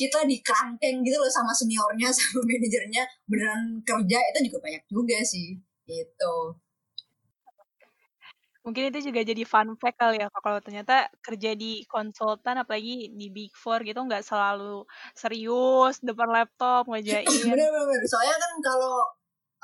[0.00, 5.18] kita di kerangkeng gitu loh sama seniornya sama manajernya beneran kerja itu juga banyak juga
[5.20, 5.60] sih.
[5.84, 6.56] Itu
[8.60, 13.32] mungkin itu juga jadi fun fact kali ya kalau ternyata kerja di konsultan apalagi di
[13.32, 14.84] big four gitu nggak selalu
[15.16, 19.00] serius depan laptop ngejain bener-bener soalnya kan kalau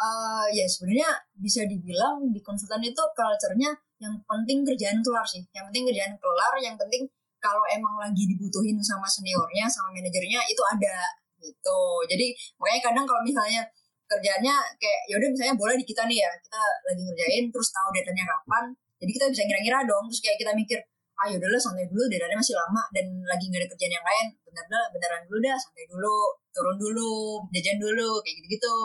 [0.01, 5.41] uh, ya sebenarnya bisa dibilang di konsultan itu culture-nya yang penting kerjaan kelar sih.
[5.57, 7.09] Yang penting kerjaan kelar yang penting
[7.47, 10.99] kalau emang lagi dibutuhin sama seniornya sama manajernya itu ada
[11.39, 11.81] gitu.
[12.11, 13.63] Jadi makanya kadang kalau misalnya
[14.11, 18.25] kerjanya kayak yaudah misalnya boleh di kita nih ya kita lagi ngerjain terus tahu datanya
[18.27, 18.65] kapan
[18.99, 20.05] jadi kita bisa ngira-ngira dong.
[20.11, 20.79] Terus kayak kita mikir
[21.17, 24.27] ah yaudah lah santai dulu datanya masih lama dan lagi nggak ada kerjaan yang lain
[24.45, 26.17] bener dah beneran dulu dah santai dulu
[26.53, 28.77] turun dulu jajan dulu kayak gitu gitu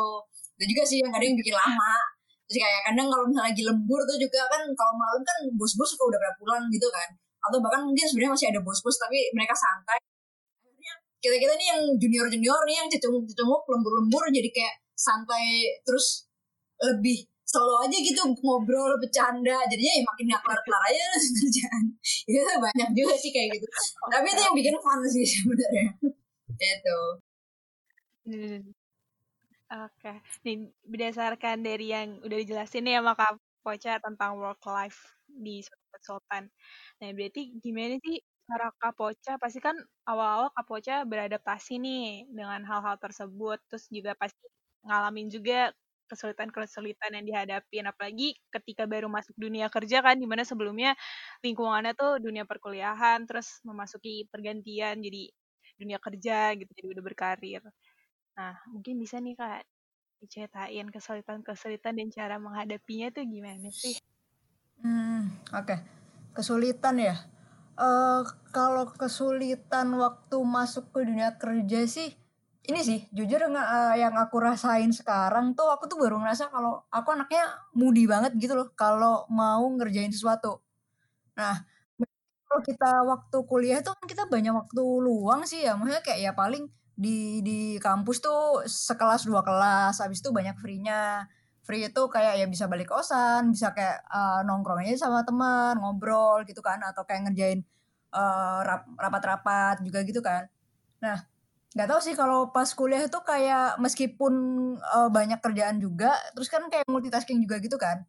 [0.61, 1.93] itu juga sih yang kadang bikin lama.
[2.45, 6.03] Jadi kayak kadang kalau misalnya lagi lembur tuh juga kan kalau malam kan bos-bos suka
[6.05, 7.09] udah pada pulang gitu kan.
[7.41, 9.97] Atau bahkan mungkin sebenarnya masih ada bos-bos tapi mereka santai.
[10.61, 16.29] Akhirnya kita-kita nih yang junior-junior nih yang cecunguk-cecunguk lembur-lembur jadi kayak santai terus
[16.81, 19.57] lebih selalu aja gitu ngobrol bercanda.
[19.67, 21.03] Jadinya ya makin gak kelar-kelar aja
[21.41, 21.83] kerjaan.
[22.29, 23.67] Itu banyak juga sih kayak gitu.
[24.07, 25.87] Tapi itu yang bikin fun sih sebenarnya.
[26.61, 26.99] Itu
[28.21, 28.61] Hmm.
[29.71, 30.13] Oke,
[30.45, 36.43] nih berdasarkan dari yang udah dijelasin nih sama Kak Poca tentang work life di konsultan.
[37.01, 39.31] Nah, berarti gimana sih cara Kak Poca?
[39.41, 39.75] Pasti kan
[40.09, 44.43] awal-awal Kak Poca beradaptasi nih dengan hal-hal tersebut, terus juga pasti
[44.87, 45.71] ngalamin juga
[46.11, 50.91] kesulitan-kesulitan yang dihadapin apalagi ketika baru masuk dunia kerja kan di mana sebelumnya
[51.39, 55.31] lingkungannya tuh dunia perkuliahan terus memasuki pergantian jadi
[55.79, 57.61] dunia kerja gitu jadi udah berkarir
[58.37, 59.61] Nah, mungkin bisa nih Kak
[60.23, 63.95] diceritain kesulitan-kesulitan dan cara menghadapinya tuh gimana sih?
[64.81, 65.65] Hmm, oke.
[65.65, 65.79] Okay.
[66.33, 67.15] Kesulitan ya.
[67.77, 72.13] Uh, kalau kesulitan waktu masuk ke dunia kerja sih
[72.61, 77.09] ini sih jujur uh, yang aku rasain sekarang tuh aku tuh baru ngerasa kalau aku
[77.17, 77.41] anaknya
[77.73, 80.61] mudi banget gitu loh kalau mau ngerjain sesuatu.
[81.33, 81.65] Nah,
[82.45, 86.31] kalau kita waktu kuliah tuh kan kita banyak waktu luang sih ya, maksudnya kayak ya
[86.37, 91.25] paling di di kampus tuh sekelas dua kelas habis itu banyak free-nya
[91.71, 96.43] free itu kayak ya bisa balik kosan bisa kayak uh, nongkrong aja sama teman ngobrol
[96.43, 97.59] gitu kan atau kayak ngerjain
[98.11, 98.59] uh,
[98.99, 100.51] rapat-rapat juga gitu kan.
[101.03, 101.17] Nah
[101.75, 104.33] nggak tahu sih kalau pas kuliah itu kayak meskipun
[104.83, 108.03] uh, banyak kerjaan juga terus kan kayak multitasking juga gitu kan.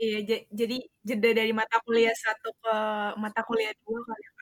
[0.00, 0.16] Iya
[0.60, 0.76] jadi
[1.08, 2.74] jeda dari mata kuliah satu ke
[3.22, 4.32] mata kuliah dua kali ya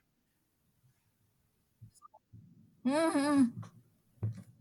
[2.84, 3.77] Hmm, hmm.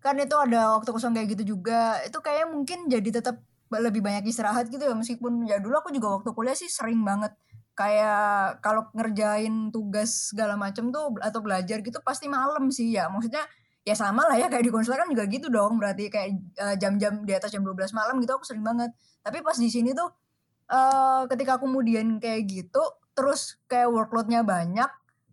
[0.07, 1.99] Kan itu ada waktu kosong kayak gitu juga.
[2.07, 6.15] Itu kayak mungkin jadi tetap lebih banyak istirahat gitu ya meskipun ya dulu aku juga
[6.15, 7.35] waktu kuliah sih sering banget.
[7.75, 13.11] Kayak kalau ngerjain tugas segala macam tuh atau belajar gitu pasti malam sih ya.
[13.11, 13.43] Maksudnya
[13.83, 15.75] ya sama lah ya kayak di konsul kan juga gitu dong.
[15.75, 16.29] Berarti kayak
[16.63, 18.95] uh, jam-jam di atas jam 12 malam gitu aku sering banget.
[19.19, 20.07] Tapi pas di sini tuh
[20.71, 24.87] uh, ketika kemudian kayak gitu terus kayak workloadnya banyak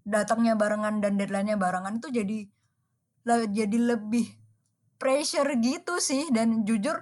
[0.05, 2.39] datangnya barengan dan deadline-nya barengan itu jadi
[3.49, 4.44] jadi lebih
[5.05, 6.33] pressure gitu sih.
[6.33, 6.97] Dan jujur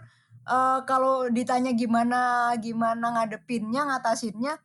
[0.51, 4.59] uh, kalau ditanya gimana gimana ngadepinnya ngatasinnya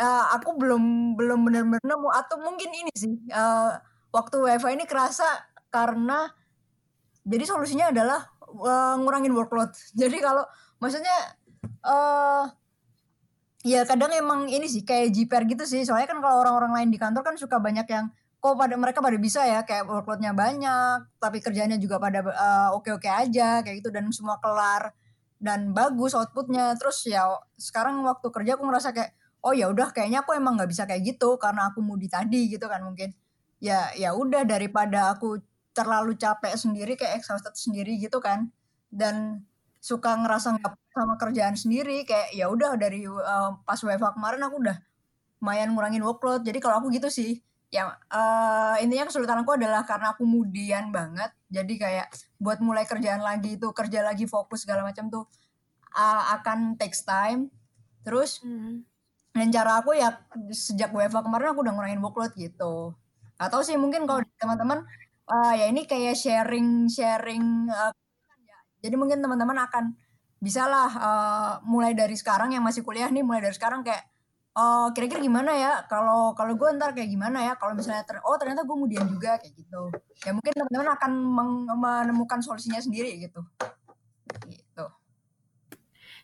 [0.00, 2.08] uh, aku belum belum benar-benar nemu.
[2.16, 3.76] Atau mungkin ini sih uh,
[4.08, 5.28] waktu WiFi ini kerasa
[5.68, 6.32] karena
[7.28, 9.70] jadi solusinya adalah uh, ngurangin workload.
[10.00, 10.44] Jadi kalau
[10.80, 11.36] maksudnya
[11.84, 12.48] uh,
[13.60, 15.84] ya kadang emang ini sih kayak jiper gitu sih.
[15.84, 18.08] Soalnya kan kalau orang-orang lain di kantor kan suka banyak yang
[18.40, 23.04] kok pada mereka pada bisa ya kayak workloadnya banyak tapi kerjanya juga pada uh, oke-oke
[23.04, 24.96] aja kayak gitu dan semua kelar
[25.40, 26.76] dan bagus outputnya.
[26.76, 27.24] Terus ya
[27.56, 29.12] sekarang waktu kerja aku ngerasa kayak
[29.44, 32.68] oh ya udah kayaknya aku emang nggak bisa kayak gitu karena aku mudi tadi gitu
[32.68, 33.12] kan mungkin.
[33.60, 35.40] Ya ya udah daripada aku
[35.76, 38.52] terlalu capek sendiri kayak exhausted sendiri gitu kan.
[38.92, 39.44] Dan
[39.80, 44.56] suka ngerasa nggak sama kerjaan sendiri kayak ya udah dari uh, pas WFH kemarin aku
[44.60, 44.76] udah
[45.40, 46.44] lumayan ngurangin workload.
[46.44, 51.30] Jadi kalau aku gitu sih ya uh, intinya kesulitan aku adalah karena aku mudian banget.
[51.50, 52.10] Jadi kayak
[52.42, 55.24] buat mulai kerjaan lagi itu kerja lagi fokus segala macam tuh
[55.94, 57.48] uh, akan takes time.
[58.02, 58.82] Terus mm.
[59.38, 60.18] dan cara aku ya
[60.50, 62.92] sejak WFA kemarin aku udah ngurangin workload gitu.
[63.38, 64.82] Atau sih mungkin kalau teman-teman
[65.30, 67.94] uh, ya ini kayak sharing sharing uh,
[68.80, 69.94] jadi mungkin teman-teman akan
[70.40, 74.08] bisalah uh, mulai dari sekarang yang masih kuliah nih mulai dari sekarang kayak
[74.56, 75.72] oh kira-kira gimana ya?
[75.86, 77.52] Kalau kalau gue ntar kayak gimana ya?
[77.54, 79.82] Kalau misalnya ter oh ternyata gue kemudian juga kayak gitu.
[80.26, 81.12] Ya mungkin teman-teman akan
[81.78, 83.40] menemukan solusinya sendiri gitu.
[84.46, 84.86] Gitu.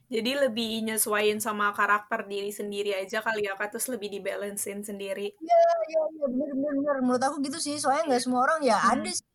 [0.07, 3.75] Jadi lebih nyesuaiin sama karakter diri sendiri aja kali ya kak.
[3.75, 5.35] Terus lebih dibalancein sendiri.
[5.35, 6.27] Iya iya iya.
[6.31, 6.97] Bener bener bener.
[7.03, 7.79] Menurut aku gitu sih.
[7.79, 8.61] Soalnya nggak semua orang.
[8.63, 8.93] Ya hmm.
[8.95, 9.27] ada sih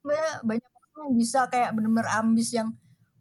[0.44, 2.72] banyak orang yang bisa kayak bener-bener ambis yang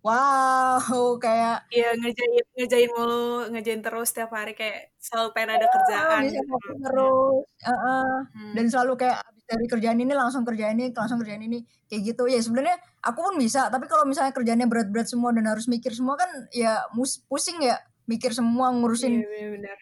[0.00, 5.74] Wow, kayak Iya, ngejain ngejain mulu, ngejain terus setiap hari kayak selalu pengen ada iya,
[5.76, 6.54] kerjaan bisa gitu.
[6.80, 8.52] terus, uh, hmm.
[8.56, 12.24] dan selalu kayak abis dari kerjaan ini langsung kerjaan ini, langsung kerjaan ini, kayak gitu.
[12.32, 16.16] Ya sebenarnya aku pun bisa, tapi kalau misalnya kerjanya berat-berat semua dan harus mikir semua
[16.16, 17.76] kan ya mus pusing ya,
[18.08, 19.76] mikir semua ngurusin Iya, benar.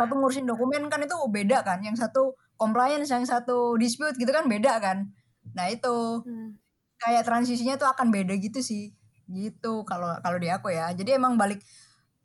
[0.00, 4.48] satu ngurusin dokumen kan itu beda kan, yang satu compliance, yang satu dispute gitu kan
[4.48, 5.12] beda kan.
[5.52, 6.56] Nah itu, hmm.
[7.04, 8.96] kayak transisinya tuh akan beda gitu sih
[9.28, 10.90] gitu kalau kalau di aku ya.
[10.96, 11.60] Jadi emang balik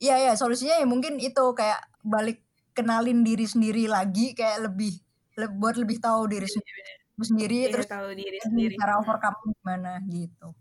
[0.01, 4.97] iya ya solusinya ya mungkin itu kayak balik kenalin diri sendiri lagi kayak lebih
[5.37, 6.81] le, buat lebih tahu diri sendiri,
[7.21, 8.73] sendiri iya, terus tahu diri sendiri.
[8.75, 10.51] cara overcome gimana gitu.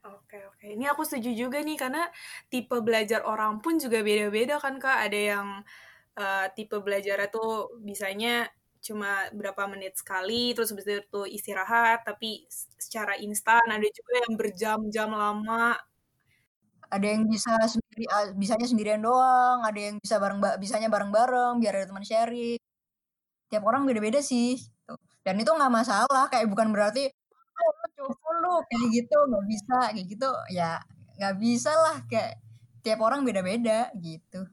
[0.00, 0.66] Oke oke.
[0.78, 2.08] Ini aku setuju juga nih karena
[2.48, 4.98] tipe belajar orang pun juga beda-beda kan kak.
[5.10, 5.46] Ada yang
[6.16, 8.48] uh, tipe belajarnya tuh bisanya
[8.80, 12.48] cuma berapa menit sekali, terus habis itu istirahat, tapi
[12.80, 13.62] secara instan.
[13.68, 15.76] Ada juga yang berjam-jam lama.
[16.90, 19.62] Ada yang bisa sendiri, bisanya sendirian doang.
[19.62, 22.58] Ada yang bisa bareng, bisanya bareng-bareng, biar ada teman sharing.
[23.52, 24.58] Tiap orang beda-beda sih.
[24.58, 24.94] Gitu.
[25.22, 27.12] Dan itu nggak masalah, kayak bukan berarti
[28.00, 30.80] coba lu kayak gitu nggak bisa kayak gitu ya
[31.20, 32.40] nggak bisa lah kayak
[32.80, 34.48] tiap orang beda-beda gitu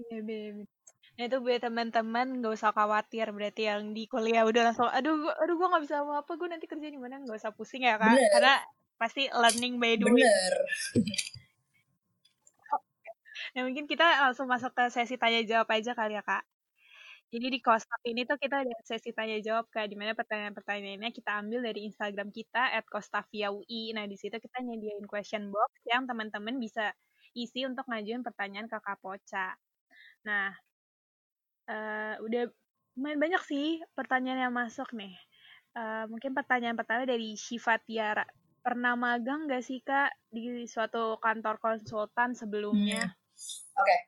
[0.00, 0.75] iya beda
[1.16, 5.32] Nah itu buat teman-teman gak usah khawatir berarti yang di kuliah udah langsung aduh gua,
[5.40, 7.96] aduh gue nggak bisa apa apa gue nanti kerja di mana nggak usah pusing ya
[7.96, 8.28] kak Bener.
[8.36, 8.54] karena
[9.00, 10.12] pasti learning by doing.
[10.12, 10.54] Bener.
[13.56, 16.44] nah mungkin kita langsung masuk ke sesi tanya jawab aja kali ya kak.
[17.26, 21.42] Jadi di Kostap ini tuh kita ada sesi tanya jawab kak, di mana pertanyaan-pertanyaannya kita
[21.42, 23.96] ambil dari Instagram kita at @kostaviaui.
[23.96, 26.92] Nah di situ kita nyediain question box yang teman-teman bisa
[27.34, 29.58] isi untuk ngajuin pertanyaan ke Kak Poca.
[30.24, 30.54] Nah
[31.68, 32.50] uh, udah
[32.96, 35.14] lumayan banyak sih pertanyaan yang masuk nih.
[35.76, 38.24] Uh, mungkin pertanyaan pertama dari Shiva Tiara.
[38.64, 43.04] Pernah magang gak sih kak di suatu kantor konsultan sebelumnya?
[43.06, 43.78] Hmm.
[43.78, 44.00] Oke, okay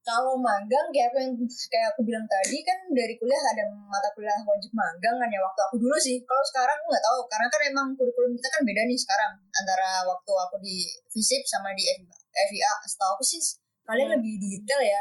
[0.00, 4.32] kalau magang kayak apa yang kayak aku bilang tadi kan dari kuliah ada mata kuliah
[4.48, 7.60] wajib magang kan ya waktu aku dulu sih kalau sekarang aku nggak tahu karena kan
[7.68, 10.76] emang kurikulum kita kan beda nih sekarang antara waktu aku di
[11.12, 11.84] FISIP sama di
[12.32, 13.40] FIA setahu aku sih
[13.84, 14.14] kalian hmm.
[14.18, 15.00] lebih detail ya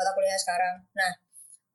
[0.00, 1.12] mata kuliahnya sekarang nah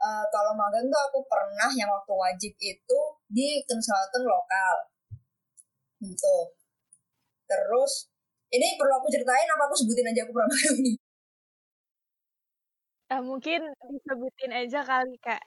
[0.02, 4.76] uh, kalau magang tuh aku pernah yang waktu wajib itu di konsultan lokal
[6.02, 6.38] gitu
[7.46, 8.10] terus
[8.50, 10.98] ini perlu aku ceritain apa aku sebutin aja aku pernah magang nih
[13.06, 15.38] Uh, mungkin disebutin aja kali, Kak.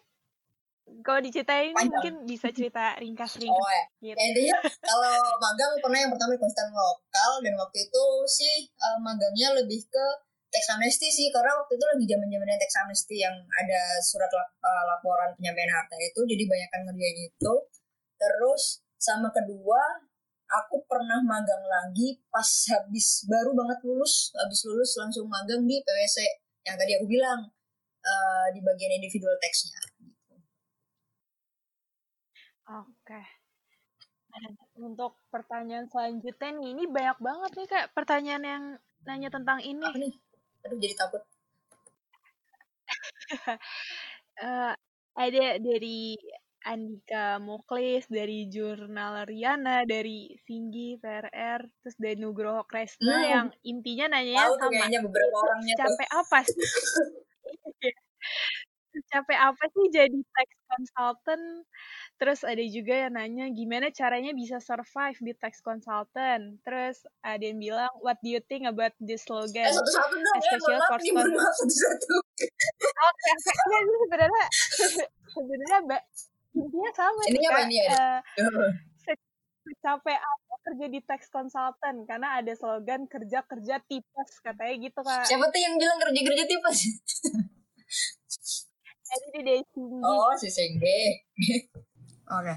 [1.03, 1.91] Kalau diceritain Panjang.
[1.91, 3.61] mungkin bisa cerita ringkas-ringkas.
[3.61, 3.85] Oh ya.
[4.01, 4.17] Gitu.
[4.17, 8.97] ya intinya kalau magang pernah yang pertama di konstan lokal dan waktu itu sih uh,
[9.03, 10.07] magangnya lebih ke
[10.49, 14.49] teks amnesti sih karena waktu itu lagi zaman zamannya teks amnesti yang ada surat lap,
[14.65, 17.55] uh, laporan penyampaian harta itu jadi banyak kan ngerjain itu
[18.17, 19.81] terus sama kedua
[20.49, 26.25] aku pernah magang lagi pas habis baru banget lulus habis lulus langsung magang di PwC
[26.65, 27.53] yang tadi aku bilang
[28.05, 29.81] uh, di bagian individual teksnya.
[32.69, 33.23] Oke.
[34.79, 38.65] untuk pertanyaan selanjutnya nih, ini banyak banget nih kak pertanyaan yang
[39.09, 39.83] nanya tentang ini.
[39.83, 40.15] Apa nih?
[40.67, 41.23] Aduh jadi takut.
[44.43, 44.75] uh,
[45.25, 46.17] ada dari
[46.69, 53.31] Andika Muklis dari jurnal Riana dari Singgi PRR terus dari Nugroho Kresna hmm.
[53.31, 56.19] yang intinya nanya sama kayaknya beberapa orangnya capek tuh.
[56.19, 56.69] apa sih
[59.09, 61.45] capek apa sih jadi tax consultant?
[62.19, 66.59] Terus ada juga yang nanya gimana caranya bisa survive di tax consultant?
[66.67, 69.69] Terus ada yang bilang what do you think about this slogan?
[69.69, 72.15] Eh, satu-satu dong especially ya, for satu-satu.
[72.19, 74.45] Oke okay, sebenarnya
[75.37, 75.79] sebenarnya
[76.57, 77.89] intinya sama Ininya apa ini ya?
[78.41, 78.71] Uh,
[79.85, 82.09] capek apa kerja di tax consultant?
[82.09, 85.29] Karena ada slogan kerja kerja tipes katanya gitu kak.
[85.29, 86.79] Siapa tuh yang bilang kerja kerja tipes
[89.09, 89.57] Jadi di
[90.05, 91.25] Oh, si Sengge.
[92.37, 92.55] Oke.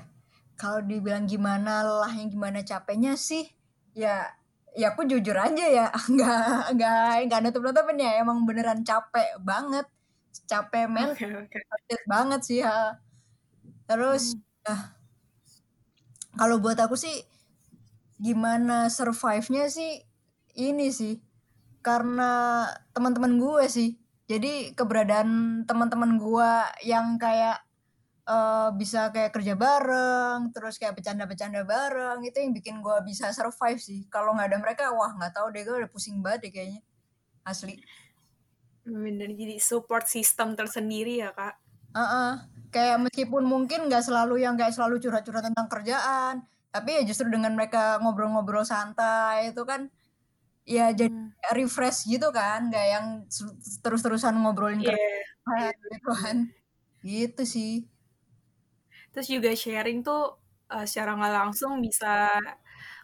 [0.59, 3.49] Kalau dibilang gimana lah yang gimana capeknya sih,
[3.97, 4.29] ya
[4.77, 9.89] ya aku jujur aja ya, nggak nggak nggak nutup nutupin ya, emang beneran capek banget,
[10.45, 11.99] capek men, okay, okay.
[12.07, 12.99] banget sih ya
[13.91, 14.43] terus hmm.
[14.63, 14.81] nah
[16.39, 17.27] kalau buat aku sih
[18.15, 19.99] gimana survive-nya sih
[20.55, 21.19] ini sih
[21.83, 22.63] karena
[22.95, 23.99] teman-teman gue sih
[24.31, 26.51] jadi keberadaan teman-teman gue
[26.87, 27.59] yang kayak
[28.23, 33.83] uh, bisa kayak kerja bareng terus kayak bercanda-bercanda bareng itu yang bikin gue bisa survive
[33.83, 34.07] sih.
[34.07, 36.81] Kalau nggak ada mereka wah nggak tahu deh gue udah pusing banget deh kayaknya.
[37.43, 37.75] Asli.
[38.87, 41.59] Bener jadi support system tersendiri ya kak.
[41.91, 47.01] Uh -uh kayak meskipun mungkin nggak selalu yang kayak selalu curhat-curhat tentang kerjaan tapi ya
[47.03, 49.91] justru dengan mereka ngobrol-ngobrol santai itu kan
[50.65, 51.57] ya jadi hmm.
[51.57, 53.05] refresh gitu kan nggak yang
[53.81, 54.93] terus-terusan ngobrolin yeah.
[55.41, 56.37] kerjaan gitu kan
[57.01, 57.73] gitu sih
[59.11, 60.37] terus juga sharing tuh
[60.69, 62.29] uh, secara nggak langsung bisa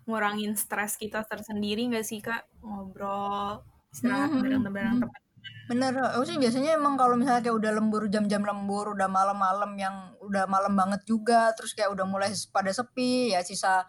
[0.07, 4.41] ngurangin stres kita tersendiri nggak sih kak ngobrol istirahat mm -hmm.
[4.45, 5.09] bareng-bareng mm -hmm.
[5.09, 5.25] teman
[5.67, 10.15] Bener, aku sih biasanya emang kalau misalnya kayak udah lembur, jam-jam lembur, udah malam-malam yang
[10.23, 13.83] udah malam banget juga, terus kayak udah mulai pada sepi, ya sisa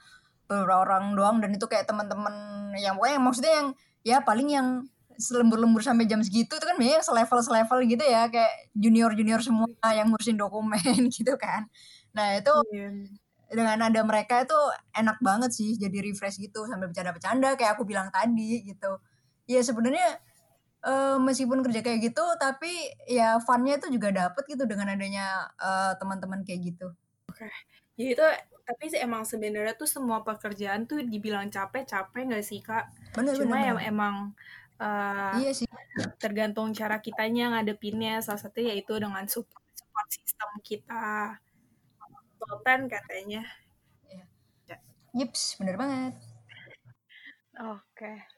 [0.49, 2.33] beberapa orang doang dan itu kayak teman-teman
[2.81, 3.69] yang pokoknya maksudnya yang
[4.03, 4.69] ya paling yang
[5.19, 9.69] selembur-lembur sampai jam segitu itu kan biasanya selevel selevel gitu ya kayak junior junior semua
[9.91, 10.81] yang ngurusin dokumen
[11.17, 11.67] gitu kan
[12.15, 12.95] nah itu yeah.
[13.51, 14.57] dengan ada mereka itu
[14.95, 19.03] enak banget sih jadi refresh gitu sambil bercanda-bercanda kayak aku bilang tadi gitu
[19.51, 20.23] ya sebenarnya
[20.87, 22.71] uh, meskipun kerja kayak gitu tapi
[23.11, 26.95] ya funnya itu juga dapet gitu dengan adanya uh, teman-teman kayak gitu
[27.27, 27.51] oke okay.
[27.99, 28.27] jadi itu
[28.69, 32.93] tapi sih emang sebenarnya tuh semua pekerjaan tuh dibilang capek capek nggak sih kak?
[33.17, 34.15] Bener, cuma bener, yang emang
[34.77, 35.65] uh, iya sih.
[36.21, 38.21] tergantung cara kitanya ngadepinnya.
[38.21, 41.41] Salah satu yaitu dengan support support sistem kita.
[41.97, 43.43] Konsultan katanya.
[44.69, 44.77] Ya.
[45.17, 46.15] Yips, bener banget.
[47.57, 47.81] Oke.
[47.97, 48.38] okay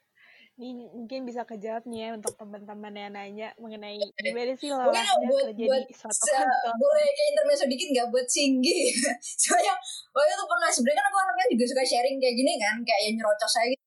[0.61, 5.44] ini mungkin bisa kejawab nih ya untuk teman-teman yang nanya mengenai gimana sih lelahnya buat,
[5.48, 6.72] kerja buat di suatu kantor.
[6.76, 8.92] Boleh kayak intermezzo dikit nggak buat singgi?
[9.42, 9.72] Soalnya
[10.12, 13.14] waktu itu pernah sebenarnya kan aku anaknya juga suka sharing kayak gini kan, kayak yang
[13.16, 13.84] nyerocos saya gitu.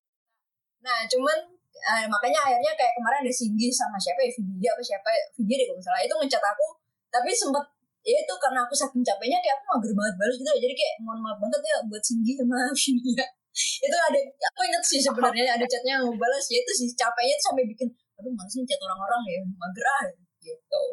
[0.81, 1.37] Nah cuman
[1.93, 5.65] uh, makanya akhirnya kayak kemarin ada singgi sama siapa ya Vidya apa siapa Vidya deh
[5.69, 6.67] kalau misalnya itu ngecat aku,
[7.13, 7.65] tapi sempat
[8.03, 11.23] ya itu karena aku saking capeknya kayak aku mager banget balas gitu jadi kayak mohon
[11.23, 16.01] maaf banget ya buat singgi sama Vidya itu ada aku inget sih sebenarnya ada chatnya
[16.01, 17.87] yang balas ya itu sih capeknya tuh sampai bikin
[18.17, 20.03] aduh mana sih chat orang-orang ya mager ah
[20.41, 20.83] gitu.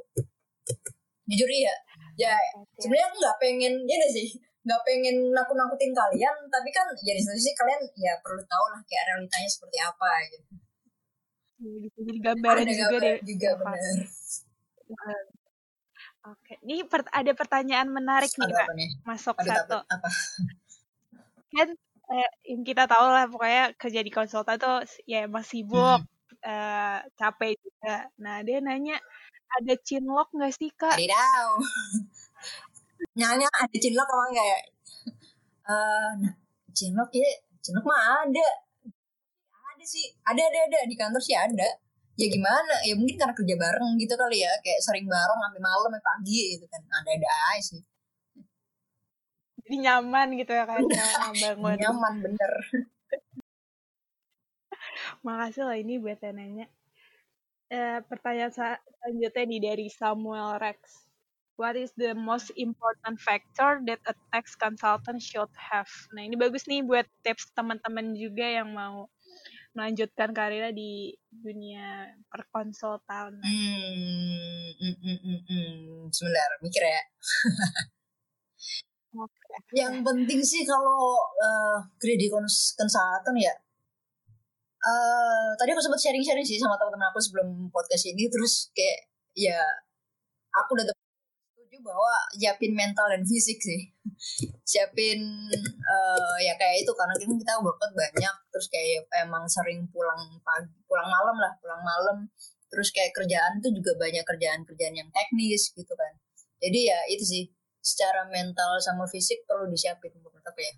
[1.30, 1.74] Jujur ya
[2.20, 2.36] ya
[2.76, 4.28] sebenarnya aku nggak pengen ya sih
[4.60, 8.80] nggak pengen nakut nakutin kalian tapi kan ya di sih kalian ya perlu tahu lah
[8.84, 10.52] kayak realitanya seperti apa gitu.
[11.60, 13.18] Jadi gambaran ada juga deh.
[13.20, 13.96] juga benar.
[16.20, 18.68] Oke, ini per ada pertanyaan menarik nih, Kak.
[19.08, 19.78] Masuk ada satu.
[19.84, 20.08] Apa?
[21.52, 21.68] Kan
[22.10, 26.42] eh, yang kita tahu lah pokoknya kerja di konsultan tuh ya emang sibuk, hmm.
[26.42, 28.10] uh, capek juga.
[28.18, 28.98] Nah dia nanya
[29.50, 30.98] ada chinlock nggak sih kak?
[30.98, 31.46] Tidak.
[33.18, 34.60] Nanya ada chinlock apa enggak ya?
[35.70, 36.34] Uh, nah,
[36.76, 37.30] chinlock ya,
[37.62, 38.48] chinlock mah ada.
[39.74, 41.68] Ada sih, ada ada ada di kantor sih ada.
[42.20, 42.74] Ya gimana?
[42.84, 46.40] Ya mungkin karena kerja bareng gitu kali ya, kayak sering bareng sampai malam sampai pagi
[46.58, 46.82] gitu kan.
[47.00, 47.80] Ada ada aja sih
[49.70, 52.52] jadi nyaman gitu ya kan nyaman bangun nyaman bener
[55.22, 56.66] makasih loh ini buat nanya
[57.70, 61.06] uh, pertanyaan selanjutnya nih dari Samuel Rex
[61.60, 65.92] What is the most important factor that a tax consultant should have?
[66.16, 69.12] Nah ini bagus nih buat tips teman-teman juga yang mau
[69.76, 73.44] melanjutkan karirnya di dunia perkonsultan.
[73.44, 76.08] Hmm, hmm, hmm, hmm, hmm.
[76.08, 77.02] sebentar mikir ya.
[79.70, 83.54] Yang penting sih kalau uh, kredit consultant ya.
[84.80, 89.60] Uh, tadi aku sempat sharing-sharing sih sama teman-teman aku sebelum podcast ini terus kayak ya
[90.56, 93.92] aku udah setuju bahwa siapin mental dan fisik sih.
[94.70, 95.20] Siapin
[95.84, 100.74] uh, ya kayak itu karena kan kita workout banyak terus kayak emang sering pulang pagi
[100.88, 102.18] pulang malam lah pulang malam.
[102.70, 106.14] Terus kayak kerjaan itu juga banyak kerjaan-kerjaan yang teknis gitu kan.
[106.62, 107.44] Jadi ya itu sih
[107.80, 110.74] secara mental sama fisik perlu disiapin menurut aku ya.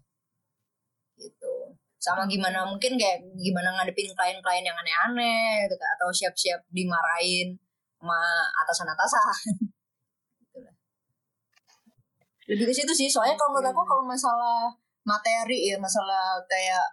[1.18, 1.54] Gitu.
[1.98, 7.58] Sama gimana mungkin kayak gimana ngadepin klien-klien yang aneh-aneh gitu kan atau siap-siap dimarahin
[7.98, 8.18] sama
[8.66, 9.54] atasan-atasan.
[12.50, 14.74] Lebih ke situ sih soalnya kalau menurut aku kalau masalah
[15.06, 16.90] materi ya masalah kayak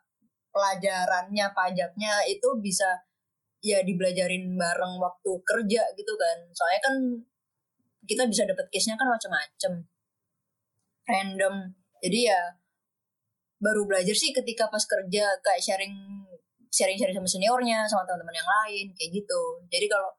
[0.53, 2.85] pelajarannya pajaknya itu bisa
[3.61, 6.37] ya dibelajarin bareng waktu kerja gitu kan.
[6.53, 6.95] Soalnya kan
[8.05, 9.73] kita bisa dapat case-nya kan macam-macam
[11.09, 12.41] random jadi ya
[13.59, 15.93] baru belajar sih ketika pas kerja kayak sharing
[16.71, 20.09] sharing sharing sama seniornya sama teman-teman yang lain kayak gitu jadi kalau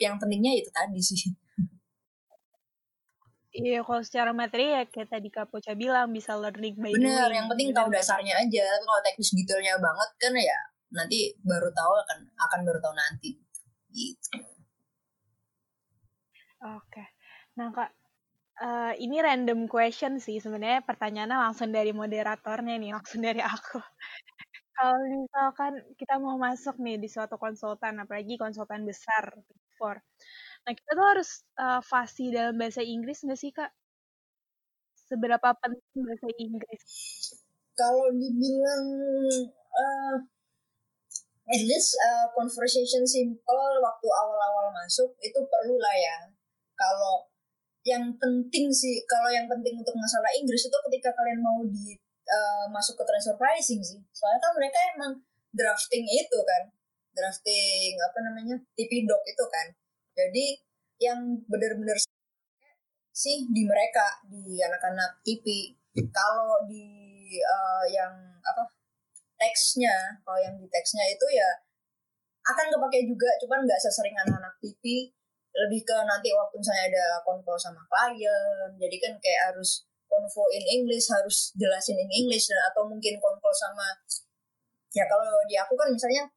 [0.00, 1.30] yang pentingnya itu tadi sih
[3.52, 7.36] Iya, kalau secara materi ya kayak tadi Kak Poca bilang bisa learning by Bener, doing.
[7.36, 8.64] yang penting tahu dasarnya aja.
[8.64, 13.36] Tapi kalau teknis detailnya banget kan ya nanti baru tahu akan akan baru tahu nanti.
[13.92, 14.40] Gitu.
[16.64, 17.04] Oke.
[17.60, 17.92] Nah Kak,
[18.62, 23.82] Uh, ini random question sih sebenarnya pertanyaannya langsung dari moderatornya nih langsung dari aku.
[24.78, 29.34] Kalau misalkan kita mau masuk nih di suatu konsultan apalagi konsultan besar
[29.74, 29.98] for
[30.62, 33.74] nah kita tuh harus uh, fasih dalam bahasa Inggris nggak sih kak?
[35.10, 36.82] Seberapa penting bahasa Inggris?
[37.74, 38.86] Kalau dibilang
[39.74, 40.16] uh,
[41.50, 46.18] at least uh, conversation simple waktu awal-awal masuk itu perlu lah ya.
[46.78, 47.31] Kalau
[47.82, 51.98] yang penting sih kalau yang penting untuk masalah Inggris itu ketika kalian mau di
[52.30, 53.98] uh, masuk ke transfer pricing sih.
[54.14, 55.12] Soalnya kan mereka emang
[55.50, 56.62] drafting itu kan
[57.12, 59.66] drafting apa namanya TP doc itu kan.
[60.14, 60.46] Jadi
[61.02, 61.20] yang
[61.50, 61.98] benar-benar
[63.12, 65.76] sih di mereka di anak-anak TP
[66.14, 66.88] kalau di
[67.36, 68.64] uh, yang apa
[69.36, 71.50] teksnya kalau yang di teksnya itu ya
[72.42, 75.12] akan kepake juga cuman nggak sesering anak-anak TP
[75.52, 80.64] lebih ke nanti waktu misalnya ada konfol sama klien jadi kan kayak harus konvo in
[80.64, 83.84] English harus jelasin in English dan atau mungkin konvo sama
[84.92, 86.28] ya kalau di aku kan misalnya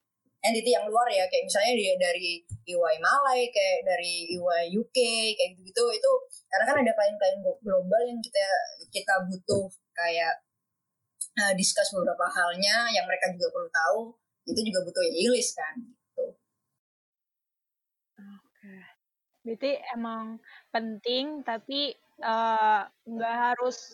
[0.46, 2.40] entity yang luar ya kayak misalnya dia dari
[2.70, 4.98] EY Malay kayak dari EY UK
[5.36, 6.12] kayak gitu gitu itu
[6.48, 8.46] karena kan ada klien-klien global yang kita
[8.94, 10.46] kita butuh kayak
[11.42, 14.00] uh, discuss beberapa halnya yang mereka juga perlu tahu
[14.46, 16.26] itu juga butuh English kan gitu.
[18.22, 18.76] Oke.
[19.46, 20.42] Berarti emang
[20.74, 23.94] penting tapi eh, nggak uh, harus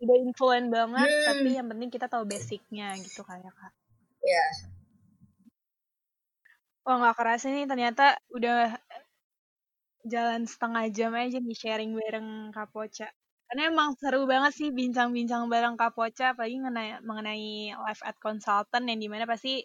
[0.00, 1.26] udah influent banget hmm.
[1.28, 3.72] tapi yang penting kita tahu basicnya gitu kayak kak.
[4.24, 4.40] Ya.
[4.40, 4.78] Yeah
[6.88, 8.80] Wah nggak kerasa nih ternyata udah
[10.08, 13.12] jalan setengah jam aja nih sharing bareng Kak Poca.
[13.44, 18.88] Karena emang seru banget sih bincang-bincang bareng Kak Poca, apalagi mengenai, mengenai live at consultant
[18.88, 19.60] yang di mana pasti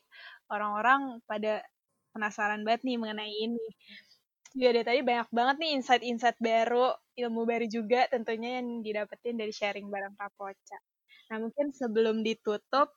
[0.51, 1.63] orang-orang pada
[2.11, 3.67] penasaran banget nih mengenai ini.
[4.53, 9.49] Juga dari tadi banyak banget nih insight-insight baru, ilmu baru juga tentunya yang didapetin dari
[9.49, 10.77] sharing bareng Kak Poca.
[11.33, 12.93] Nah mungkin sebelum ditutup,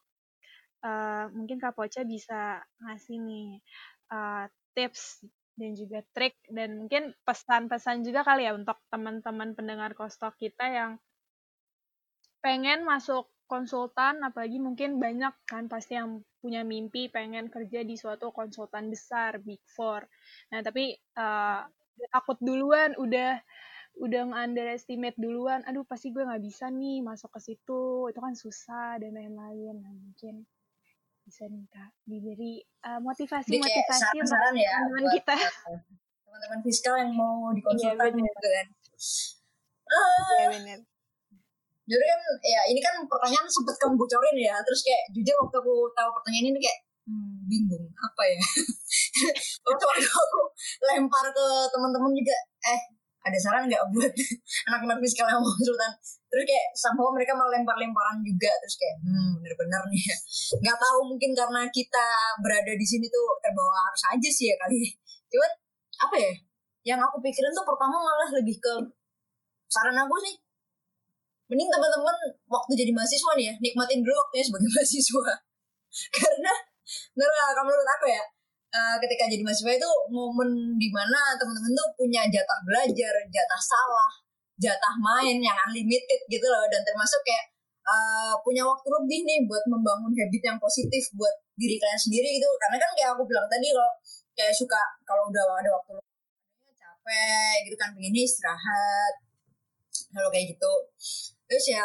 [0.85, 3.49] uh, mungkin Kak Poca bisa ngasih nih
[4.13, 4.45] uh,
[4.77, 5.25] tips
[5.57, 10.93] dan juga trik dan mungkin pesan-pesan juga kali ya untuk teman-teman pendengar kostok kita yang
[12.45, 18.35] pengen masuk konsultan apalagi mungkin banyak kan pasti yang punya mimpi pengen kerja di suatu
[18.35, 20.05] konsultan besar big four.
[20.51, 21.63] Nah tapi uh,
[22.11, 23.41] takut duluan udah
[23.97, 29.01] udah underestimate duluan aduh pasti gue nggak bisa nih masuk ke situ itu kan susah
[29.01, 29.79] dan lain-lain.
[29.81, 30.45] Nah mungkin
[31.27, 35.37] bisa minta diberi uh, motivasi motivasi untuk ya teman-teman kita.
[36.27, 38.67] teman-teman fiskal yang mau dikonsultan iya, gitu kan.
[39.87, 40.81] Uh, iya benar
[41.87, 44.59] jadi kan ya ini kan pertanyaan sempet kamu bocorin ya.
[44.67, 48.43] Terus kayak jujur waktu aku tahu pertanyaan ini kayak hmm, bingung apa ya?
[49.67, 50.41] Waktu aku
[50.83, 52.81] lempar ke teman-teman juga eh
[53.27, 54.11] ada saran nggak buat
[54.71, 55.93] anak-anak fiskal yang mau konsultan?
[56.27, 58.51] Terus kayak sama mereka malah lempar-lemparan juga.
[58.67, 60.17] Terus kayak hmm bener-bener nih ya.
[60.67, 62.07] Nggak tahu mungkin karena kita
[62.43, 64.91] berada di sini tuh terbawa arus aja sih ya kali.
[65.31, 65.51] Cuman
[66.03, 66.33] apa ya?
[66.83, 68.75] Yang aku pikirin tuh pertama malah lebih ke
[69.71, 70.46] saran aku sih
[71.47, 72.17] mending teman-teman
[72.51, 75.27] waktu jadi mahasiswa nih ya nikmatin dulu waktunya sebagai mahasiswa.
[76.13, 76.53] Karena
[77.17, 78.23] menurut menurut aku ya
[78.75, 84.11] uh, ketika jadi mahasiswa itu momen di mana teman-teman tuh punya jatah belajar, jatah salah,
[84.59, 86.67] jatah main yang unlimited gitu loh.
[86.67, 87.45] Dan termasuk kayak
[87.87, 92.49] uh, punya waktu lebih nih buat membangun habit yang positif buat diri kalian sendiri gitu.
[92.61, 93.91] Karena kan kayak aku bilang tadi loh
[94.37, 95.97] kayak suka kalau udah ada waktu
[96.77, 99.15] capek gitu kan pengen istirahat
[100.13, 100.73] kalau kayak gitu
[101.49, 101.85] terus ya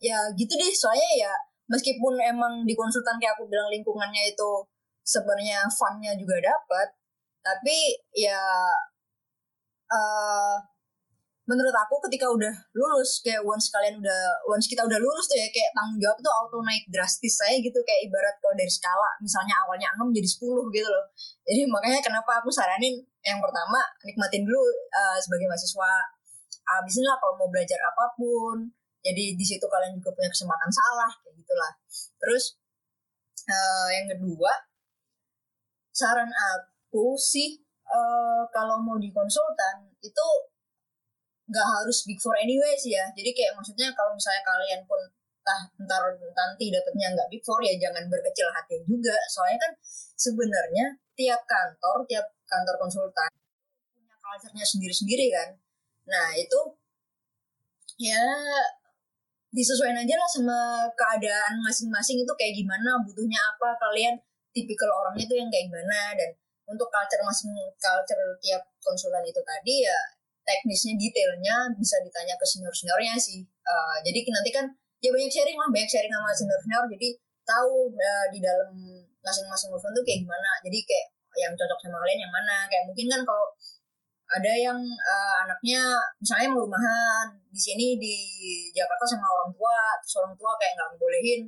[0.00, 0.72] ya gitu deh.
[0.72, 1.32] Soalnya ya
[1.66, 4.50] meskipun emang di konsultan kayak aku bilang lingkungannya itu
[5.06, 6.88] sebenarnya funnya juga dapat
[7.46, 8.42] tapi ya
[9.86, 10.58] uh,
[11.46, 15.46] menurut aku ketika udah lulus kayak once kalian udah once kita udah lulus tuh ya
[15.54, 17.78] kayak tanggung jawab tuh auto naik drastis saya gitu.
[17.86, 21.06] Kayak ibarat kalau dari skala misalnya awalnya 6 jadi 10 gitu loh.
[21.46, 24.58] Jadi makanya kenapa aku saranin yang pertama nikmatin dulu
[24.90, 25.90] uh, sebagai mahasiswa
[26.66, 28.70] abisin lah kalau mau belajar apa pun.
[29.06, 31.72] Jadi di situ kalian juga punya kesempatan salah kayak gitulah.
[32.18, 32.58] Terus
[33.46, 34.50] uh, yang kedua
[35.94, 40.26] saran aku sih uh, kalau mau di konsultan itu
[41.46, 43.06] nggak harus big four anyway sih ya.
[43.14, 44.98] Jadi kayak maksudnya kalau misalnya kalian pun
[45.46, 49.14] entah ntar nanti dapetnya nggak big four ya jangan berkecil hati juga.
[49.30, 49.72] Soalnya kan
[50.18, 53.30] sebenarnya tiap kantor tiap kantor konsultan
[53.94, 55.48] punya culture-nya sendiri-sendiri kan
[56.06, 56.60] nah itu
[57.98, 58.22] ya
[59.50, 60.58] disesuaikan aja lah sama
[60.92, 64.14] keadaan masing-masing itu kayak gimana butuhnya apa kalian
[64.52, 66.30] tipikal orangnya itu yang kayak gimana dan
[66.66, 69.98] untuk culture masing culture tiap konsultan itu tadi ya
[70.46, 73.42] teknisnya detailnya bisa ditanya ke senior seniornya sih.
[73.66, 74.66] Uh, jadi nanti kan
[75.02, 77.08] ya banyak sharing lah banyak sharing sama senior senior jadi
[77.46, 78.70] tahu uh, di dalam
[79.22, 82.56] masing-masing konsultan tuh kayak gimana jadi kayak yang cocok sama kalian yang mana.
[82.66, 83.46] Kayak mungkin kan kalau
[84.26, 88.16] ada yang uh, anaknya misalnya mau rumahan di sini di
[88.74, 91.40] Jakarta sama orang tua terus orang tua kayak nggak bolehin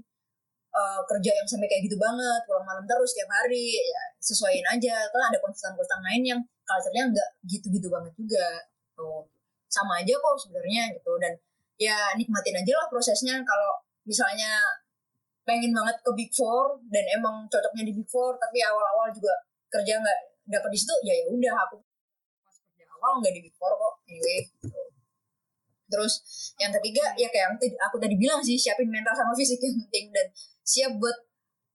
[0.75, 4.95] uh, kerja yang sampai kayak gitu banget pulang malam terus tiap hari ya sesuaiin aja.
[5.11, 8.47] Kan ada konsultan-konsultan lain yang culture-nya nggak gitu-gitu banget juga
[8.95, 9.25] tuh.
[9.69, 11.13] Sama aja kok sebenarnya gitu.
[11.21, 11.33] Dan
[11.81, 13.41] ya nikmatin aja lah prosesnya.
[13.43, 13.73] Kalau
[14.05, 14.61] misalnya
[15.49, 19.33] pengen banget ke Big Four dan emang cocoknya di Big Four tapi awal-awal juga
[19.73, 21.77] kerja nggak dapat di situ ya ya udah aku
[23.01, 24.81] awal nggak di Four kok anyway gitu.
[25.89, 26.21] terus
[26.61, 27.57] yang ketiga ya kayak
[27.89, 30.27] aku tadi bilang sih siapin mental sama fisik yang penting dan
[30.67, 31.17] siap buat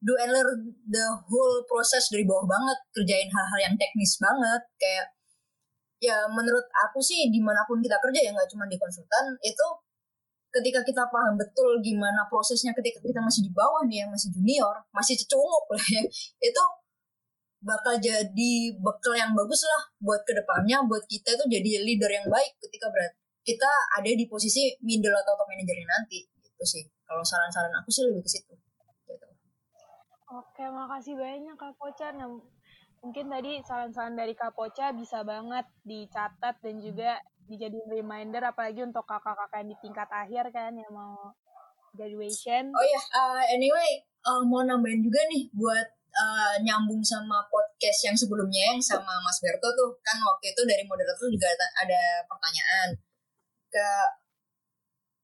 [0.04, 5.06] do and learn the whole proses dari bawah banget kerjain hal-hal yang teknis banget kayak
[6.04, 9.68] ya menurut aku sih di mana pun kita kerja ya nggak cuma di konsultan itu
[10.54, 14.76] ketika kita paham betul gimana prosesnya ketika kita masih di bawah nih ya masih junior
[14.94, 16.04] masih cecunguk lah ya
[16.52, 16.64] itu
[17.64, 22.28] bakal jadi bekal yang bagus lah buat ke depannya buat kita itu jadi leader yang
[22.28, 27.24] baik ketika berat kita ada di posisi middle atau top manajernya nanti gitu sih kalau
[27.24, 28.53] saran-saran aku sih lebih ke situ
[29.07, 29.28] gitu.
[30.34, 32.09] Oke, makasih banyak Kak Poca.
[32.16, 32.41] Nah,
[33.05, 39.03] mungkin tadi saran-saran dari Kak Poca bisa banget dicatat dan juga dijadiin reminder apalagi untuk
[39.03, 41.36] kakak-kakak yang di tingkat akhir kan yang mau
[41.93, 42.74] graduation.
[42.74, 48.16] Oh ya, uh, anyway, uh, mau nambahin juga nih buat uh, nyambung sama podcast yang
[48.18, 52.89] sebelumnya yang sama Mas Berto tuh kan waktu itu dari moderator juga ada, pertanyaan
[53.74, 53.88] ke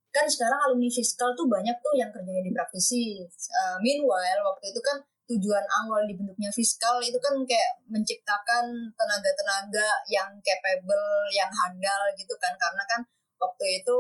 [0.10, 3.22] kan sekarang alumni fiskal tuh banyak tuh yang kerjanya di praktisi.
[3.30, 4.98] Uh, meanwhile waktu itu kan
[5.30, 12.58] tujuan awal dibentuknya fiskal itu kan kayak menciptakan tenaga-tenaga yang capable, yang handal gitu kan
[12.58, 13.06] karena kan
[13.38, 13.96] waktu itu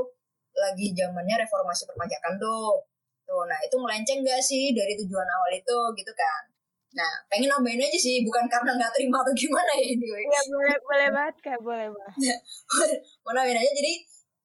[0.58, 2.82] lagi zamannya reformasi perpajakan tuh.
[3.30, 6.49] Tuh, nah itu melenceng gak sih dari tujuan awal itu gitu kan?
[6.90, 10.26] Nah, pengen nambahin aja sih, bukan karena nggak terima atau gimana ya anyway.
[10.26, 12.40] Ya boleh, boleh banget kak, boleh banget.
[13.24, 13.94] Mau nambahin aja, jadi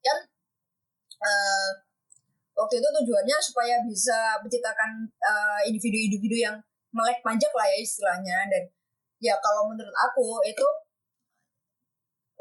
[0.05, 0.19] kan
[1.25, 1.71] uh,
[2.53, 5.09] waktu itu tujuannya supaya bisa menciptakan
[5.65, 6.57] individu-individu uh, yang
[6.95, 8.63] melek pajak lah ya istilahnya dan
[9.19, 10.67] ya kalau menurut aku itu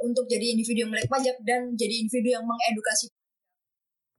[0.03, 3.09] untuk jadi individu yang melek pajak dan jadi individu yang mengedukasi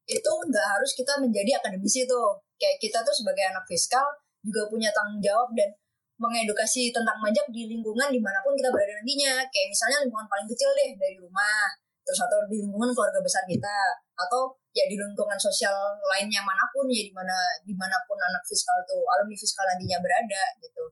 [0.05, 4.05] itu nggak harus kita menjadi akademisi tuh kayak kita tuh sebagai anak fiskal
[4.45, 5.73] juga punya tanggung jawab dan
[6.21, 9.43] mengedukasi tentang pajak di lingkungan di mana pun kita berada nantinya.
[9.51, 11.73] Kayak misalnya lingkungan paling kecil deh dari rumah
[12.05, 13.77] terus atau di lingkungan keluarga besar kita
[14.13, 15.73] atau ya di lingkungan sosial
[16.05, 17.33] lainnya mana pun ya di mana
[17.65, 20.85] di mana pun anak fiskal tuh alumni fiskal nantinya berada gitu.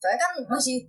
[0.00, 0.88] Soalnya kan masih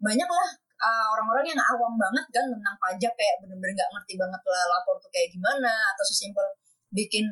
[0.00, 0.48] banyak lah
[0.80, 4.96] uh, orang-orang yang awam banget kan tentang pajak kayak bener-bener nggak ngerti banget lah lapor
[4.96, 6.46] tuh kayak gimana atau sesimpel
[6.96, 7.28] bikin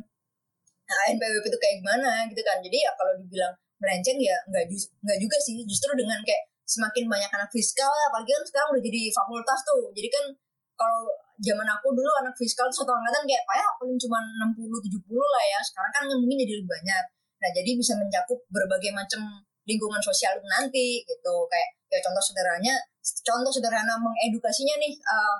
[0.84, 2.60] uh, NPWP itu kayak gimana gitu kan.
[2.60, 5.58] Jadi ya kalau dibilang melenceng ya nggak juga sih.
[5.64, 9.88] Justru dengan kayak semakin banyak anak fiskal apalagi kan sekarang udah jadi fakultas tuh.
[9.96, 10.24] Jadi kan
[10.78, 11.10] kalau
[11.42, 15.44] zaman aku dulu anak fiskal satu angkatan kayak pak ya paling cuma 60 70 lah
[15.48, 15.60] ya.
[15.64, 17.04] Sekarang kan mungkin jadi lebih banyak.
[17.38, 19.20] Nah jadi bisa mencakup berbagai macam
[19.64, 21.34] lingkungan sosial nanti gitu.
[21.48, 22.74] Kayak kayak contoh sederhananya
[23.24, 25.36] contoh sederhana mengedukasinya nih uh,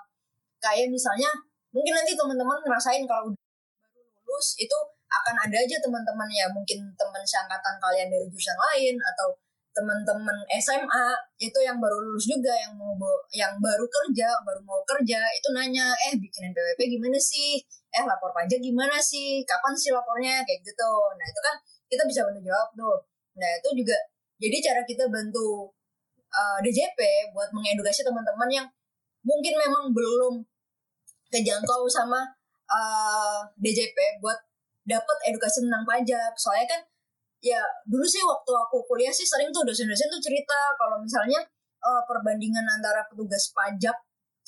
[0.63, 1.29] kayak misalnya
[1.71, 4.79] mungkin nanti teman-teman ngerasain kalau baru lulus itu
[5.09, 9.33] akan ada aja teman-teman ya mungkin teman seangkatan kalian dari jurusan lain atau
[9.73, 11.07] teman-teman SMA
[11.39, 12.93] itu yang baru lulus juga yang mau
[13.31, 17.63] yang baru kerja baru mau kerja itu nanya eh bikin NPWP gimana sih?
[17.95, 19.47] Eh lapor pajak gimana sih?
[19.47, 20.43] Kapan sih lapornya?
[20.43, 20.93] Kayak gitu.
[21.15, 21.55] Nah itu kan
[21.87, 22.99] kita bisa bantu jawab tuh.
[23.39, 23.97] Nah itu juga
[24.43, 25.71] jadi cara kita bantu
[26.35, 26.99] uh, DJP
[27.31, 28.67] buat mengedukasi teman-teman yang
[29.23, 30.43] mungkin memang belum
[31.31, 32.25] kejangkau sama
[32.67, 34.48] uh, DJP buat
[34.89, 36.33] dapat edukasi tentang pajak.
[36.41, 36.81] Soalnya kan
[37.45, 41.39] ya dulu sih waktu aku kuliah sih sering tuh dosen-dosen tuh cerita kalau misalnya
[41.85, 43.95] uh, perbandingan antara petugas pajak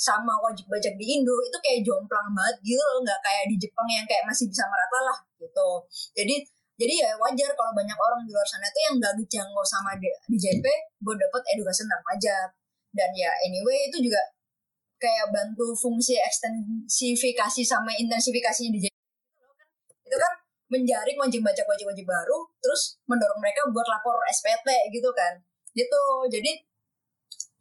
[0.00, 3.04] sama wajib pajak di Indo itu kayak jomplang banget gitu loh.
[3.04, 5.68] Nggak kayak di Jepang yang kayak masih bisa merata lah gitu.
[6.16, 6.34] Jadi
[6.80, 10.64] jadi ya wajar kalau banyak orang di luar sana tuh yang nggak dijangkau sama DJP
[11.04, 12.48] buat dapat edukasi tentang pajak.
[12.96, 14.24] Dan ya anyway itu juga
[14.96, 18.89] kayak bantu fungsi ekstensifikasi sama intensifikasinya DJP
[20.10, 20.32] itu kan
[20.70, 25.38] menjaring wajib pajak wajib-wajib baru terus mendorong mereka buat lapor SPT gitu kan.
[25.70, 26.02] Gitu.
[26.26, 26.50] Jadi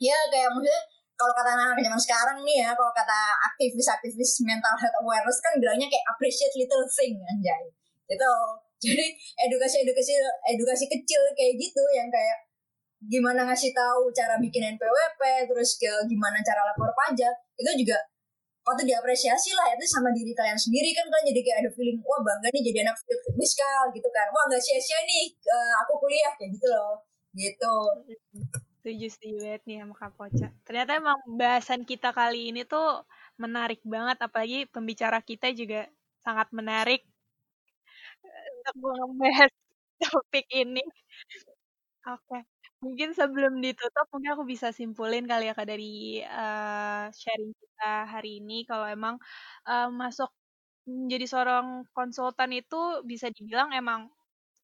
[0.02, 0.82] ya kayak maksudnya
[1.14, 3.20] kalau kata anak zaman sekarang nih ya kalau kata
[3.54, 7.70] aktivis-aktivis mental health awareness kan bilangnya kayak appreciate little thing anjay.
[8.10, 8.34] Gitu.
[8.80, 9.06] Jadi
[9.46, 10.18] edukasi edukasi
[10.56, 12.50] edukasi kecil kayak gitu yang kayak
[13.06, 17.96] gimana ngasih tahu cara bikin NPWP terus ke gimana cara lapor pajak itu juga
[18.70, 20.94] patut diapresiasi lah itu sama diri kalian sendiri.
[20.94, 22.96] Kan kan jadi kayak ada feeling wah bangga nih jadi anak
[23.34, 24.28] fiskal gitu kan.
[24.30, 26.94] Wah nggak sia-sia nih uh, aku kuliah kayak gitu loh.
[27.34, 27.76] Gitu.
[28.80, 30.48] Setuju setuju banget nih sama Kak Poca.
[30.66, 33.04] Ternyata emang bahasan kita kali ini tuh
[33.42, 35.90] menarik banget apalagi pembicara kita juga
[36.22, 37.02] sangat menarik
[38.24, 38.76] eh, untuk
[39.10, 39.52] membahas
[40.06, 40.84] topik ini.
[42.08, 42.24] Oke.
[42.24, 42.59] okay.
[42.84, 48.40] Mungkin sebelum ditutup, mungkin aku bisa simpulin kali ya Kak dari uh, sharing kita hari
[48.40, 48.64] ini.
[48.64, 49.20] Kalau emang
[49.68, 50.32] uh, masuk
[50.88, 54.08] menjadi seorang konsultan itu bisa dibilang emang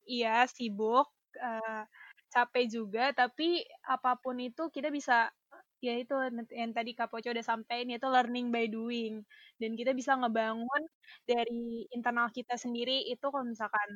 [0.07, 1.07] iya sibuk,
[1.43, 1.83] uh,
[2.31, 5.31] capek juga, tapi apa pun itu kita bisa
[5.83, 6.13] ya itu
[6.55, 9.23] yang tadi Kak Poco udah sampaikan yaitu learning by doing.
[9.59, 10.83] Dan kita bisa ngebangun
[11.27, 13.89] dari internal kita sendiri itu kalau misalkan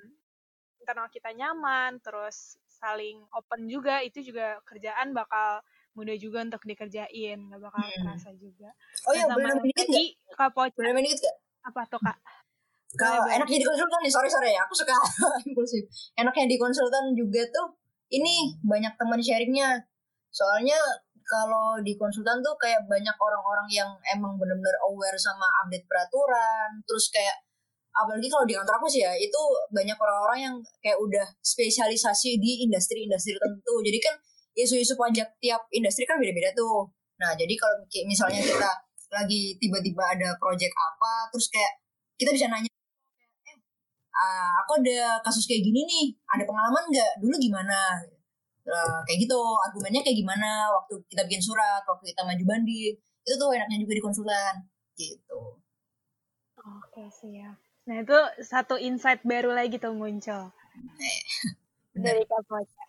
[0.82, 5.60] internal kita nyaman terus saling open juga itu juga kerjaan bakal
[5.94, 8.00] mudah juga untuk dikerjain nggak bakal hmm.
[8.00, 8.72] terasa juga.
[9.06, 11.38] Oh iya boleh dikit tadi kak boleh dikit gak?
[11.68, 12.18] apa tuh kak?
[12.98, 14.96] Kalau enaknya di konsultan nih sorry sorry ya aku suka
[15.48, 15.84] impulsif.
[16.18, 17.78] Enaknya di konsultan juga tuh
[18.10, 19.78] ini banyak teman sharingnya.
[20.34, 20.80] Soalnya
[21.30, 27.14] kalau di konsultan tuh kayak banyak orang-orang yang emang bener-bener aware sama update peraturan terus
[27.14, 27.38] kayak
[28.00, 29.42] apalagi kalau di kantor aku sih ya itu
[29.76, 33.76] banyak orang-orang yang kayak udah spesialisasi di industri-industri tertentu.
[33.84, 34.16] Jadi kan
[34.56, 36.88] isu-isu pajak tiap industri kan beda-beda tuh.
[37.20, 38.72] Nah jadi kalau misalnya kita
[39.10, 41.74] lagi tiba-tiba ada project apa terus kayak
[42.16, 43.58] kita bisa nanya eh
[44.14, 47.12] uh, aku ada kasus kayak gini nih ada pengalaman nggak?
[47.20, 48.00] Dulu gimana?
[48.64, 49.40] Uh, kayak gitu.
[49.66, 50.72] Argumennya kayak gimana?
[50.72, 52.96] Waktu kita bikin surat waktu kita maju banding
[53.28, 54.56] itu tuh enaknya juga di konsulan
[54.96, 55.60] gitu.
[56.60, 60.54] Oke siap nah itu satu insight baru lagi tuh muncul
[61.02, 61.22] eh,
[61.98, 62.84] dari Kapoca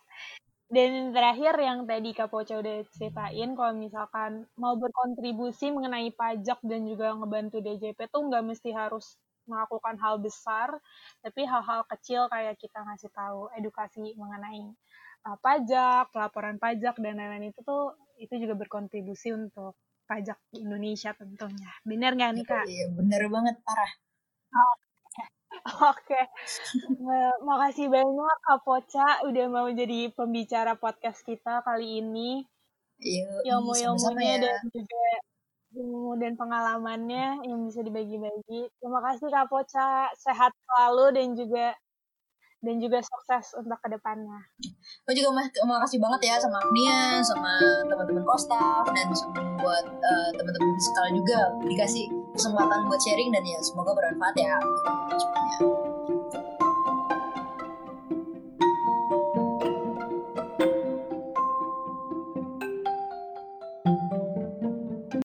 [0.71, 7.11] dan terakhir yang tadi Kapoca udah ceritain kalau misalkan mau berkontribusi mengenai pajak dan juga
[7.11, 9.19] ngebantu DJP tuh nggak mesti harus
[9.51, 10.79] melakukan hal besar,
[11.19, 14.71] tapi hal-hal kecil kayak kita ngasih tahu edukasi mengenai
[15.27, 19.75] uh, pajak, laporan pajak dan lain-lain itu tuh itu juga berkontribusi untuk
[20.05, 21.71] pajak di Indonesia tentunya.
[21.83, 22.65] Benar nggak nih kak?
[22.67, 23.91] Iya benar banget parah.
[24.51, 24.75] Oh,
[25.93, 26.23] Oke, okay.
[27.45, 32.41] makasih banyak Kak Poca udah mau jadi pembicara podcast kita kali ini.
[33.01, 34.41] Iya, ilmu-ilmunya ya.
[34.41, 35.05] dan juga
[35.77, 38.73] ilmu dan pengalamannya yang bisa dibagi-bagi.
[38.77, 41.67] Terima kasih Kak Poca, sehat selalu dan juga
[42.61, 44.37] dan juga sukses untuk ke depannya.
[45.05, 45.33] Aku juga
[45.65, 47.57] mau kasih banget ya sama Agnia, sama
[47.89, 49.09] teman-teman Kostaf dan
[49.61, 54.55] buat uh, teman-teman fisikal juga dikasih kesempatan buat sharing dan ya semoga bermanfaat ya.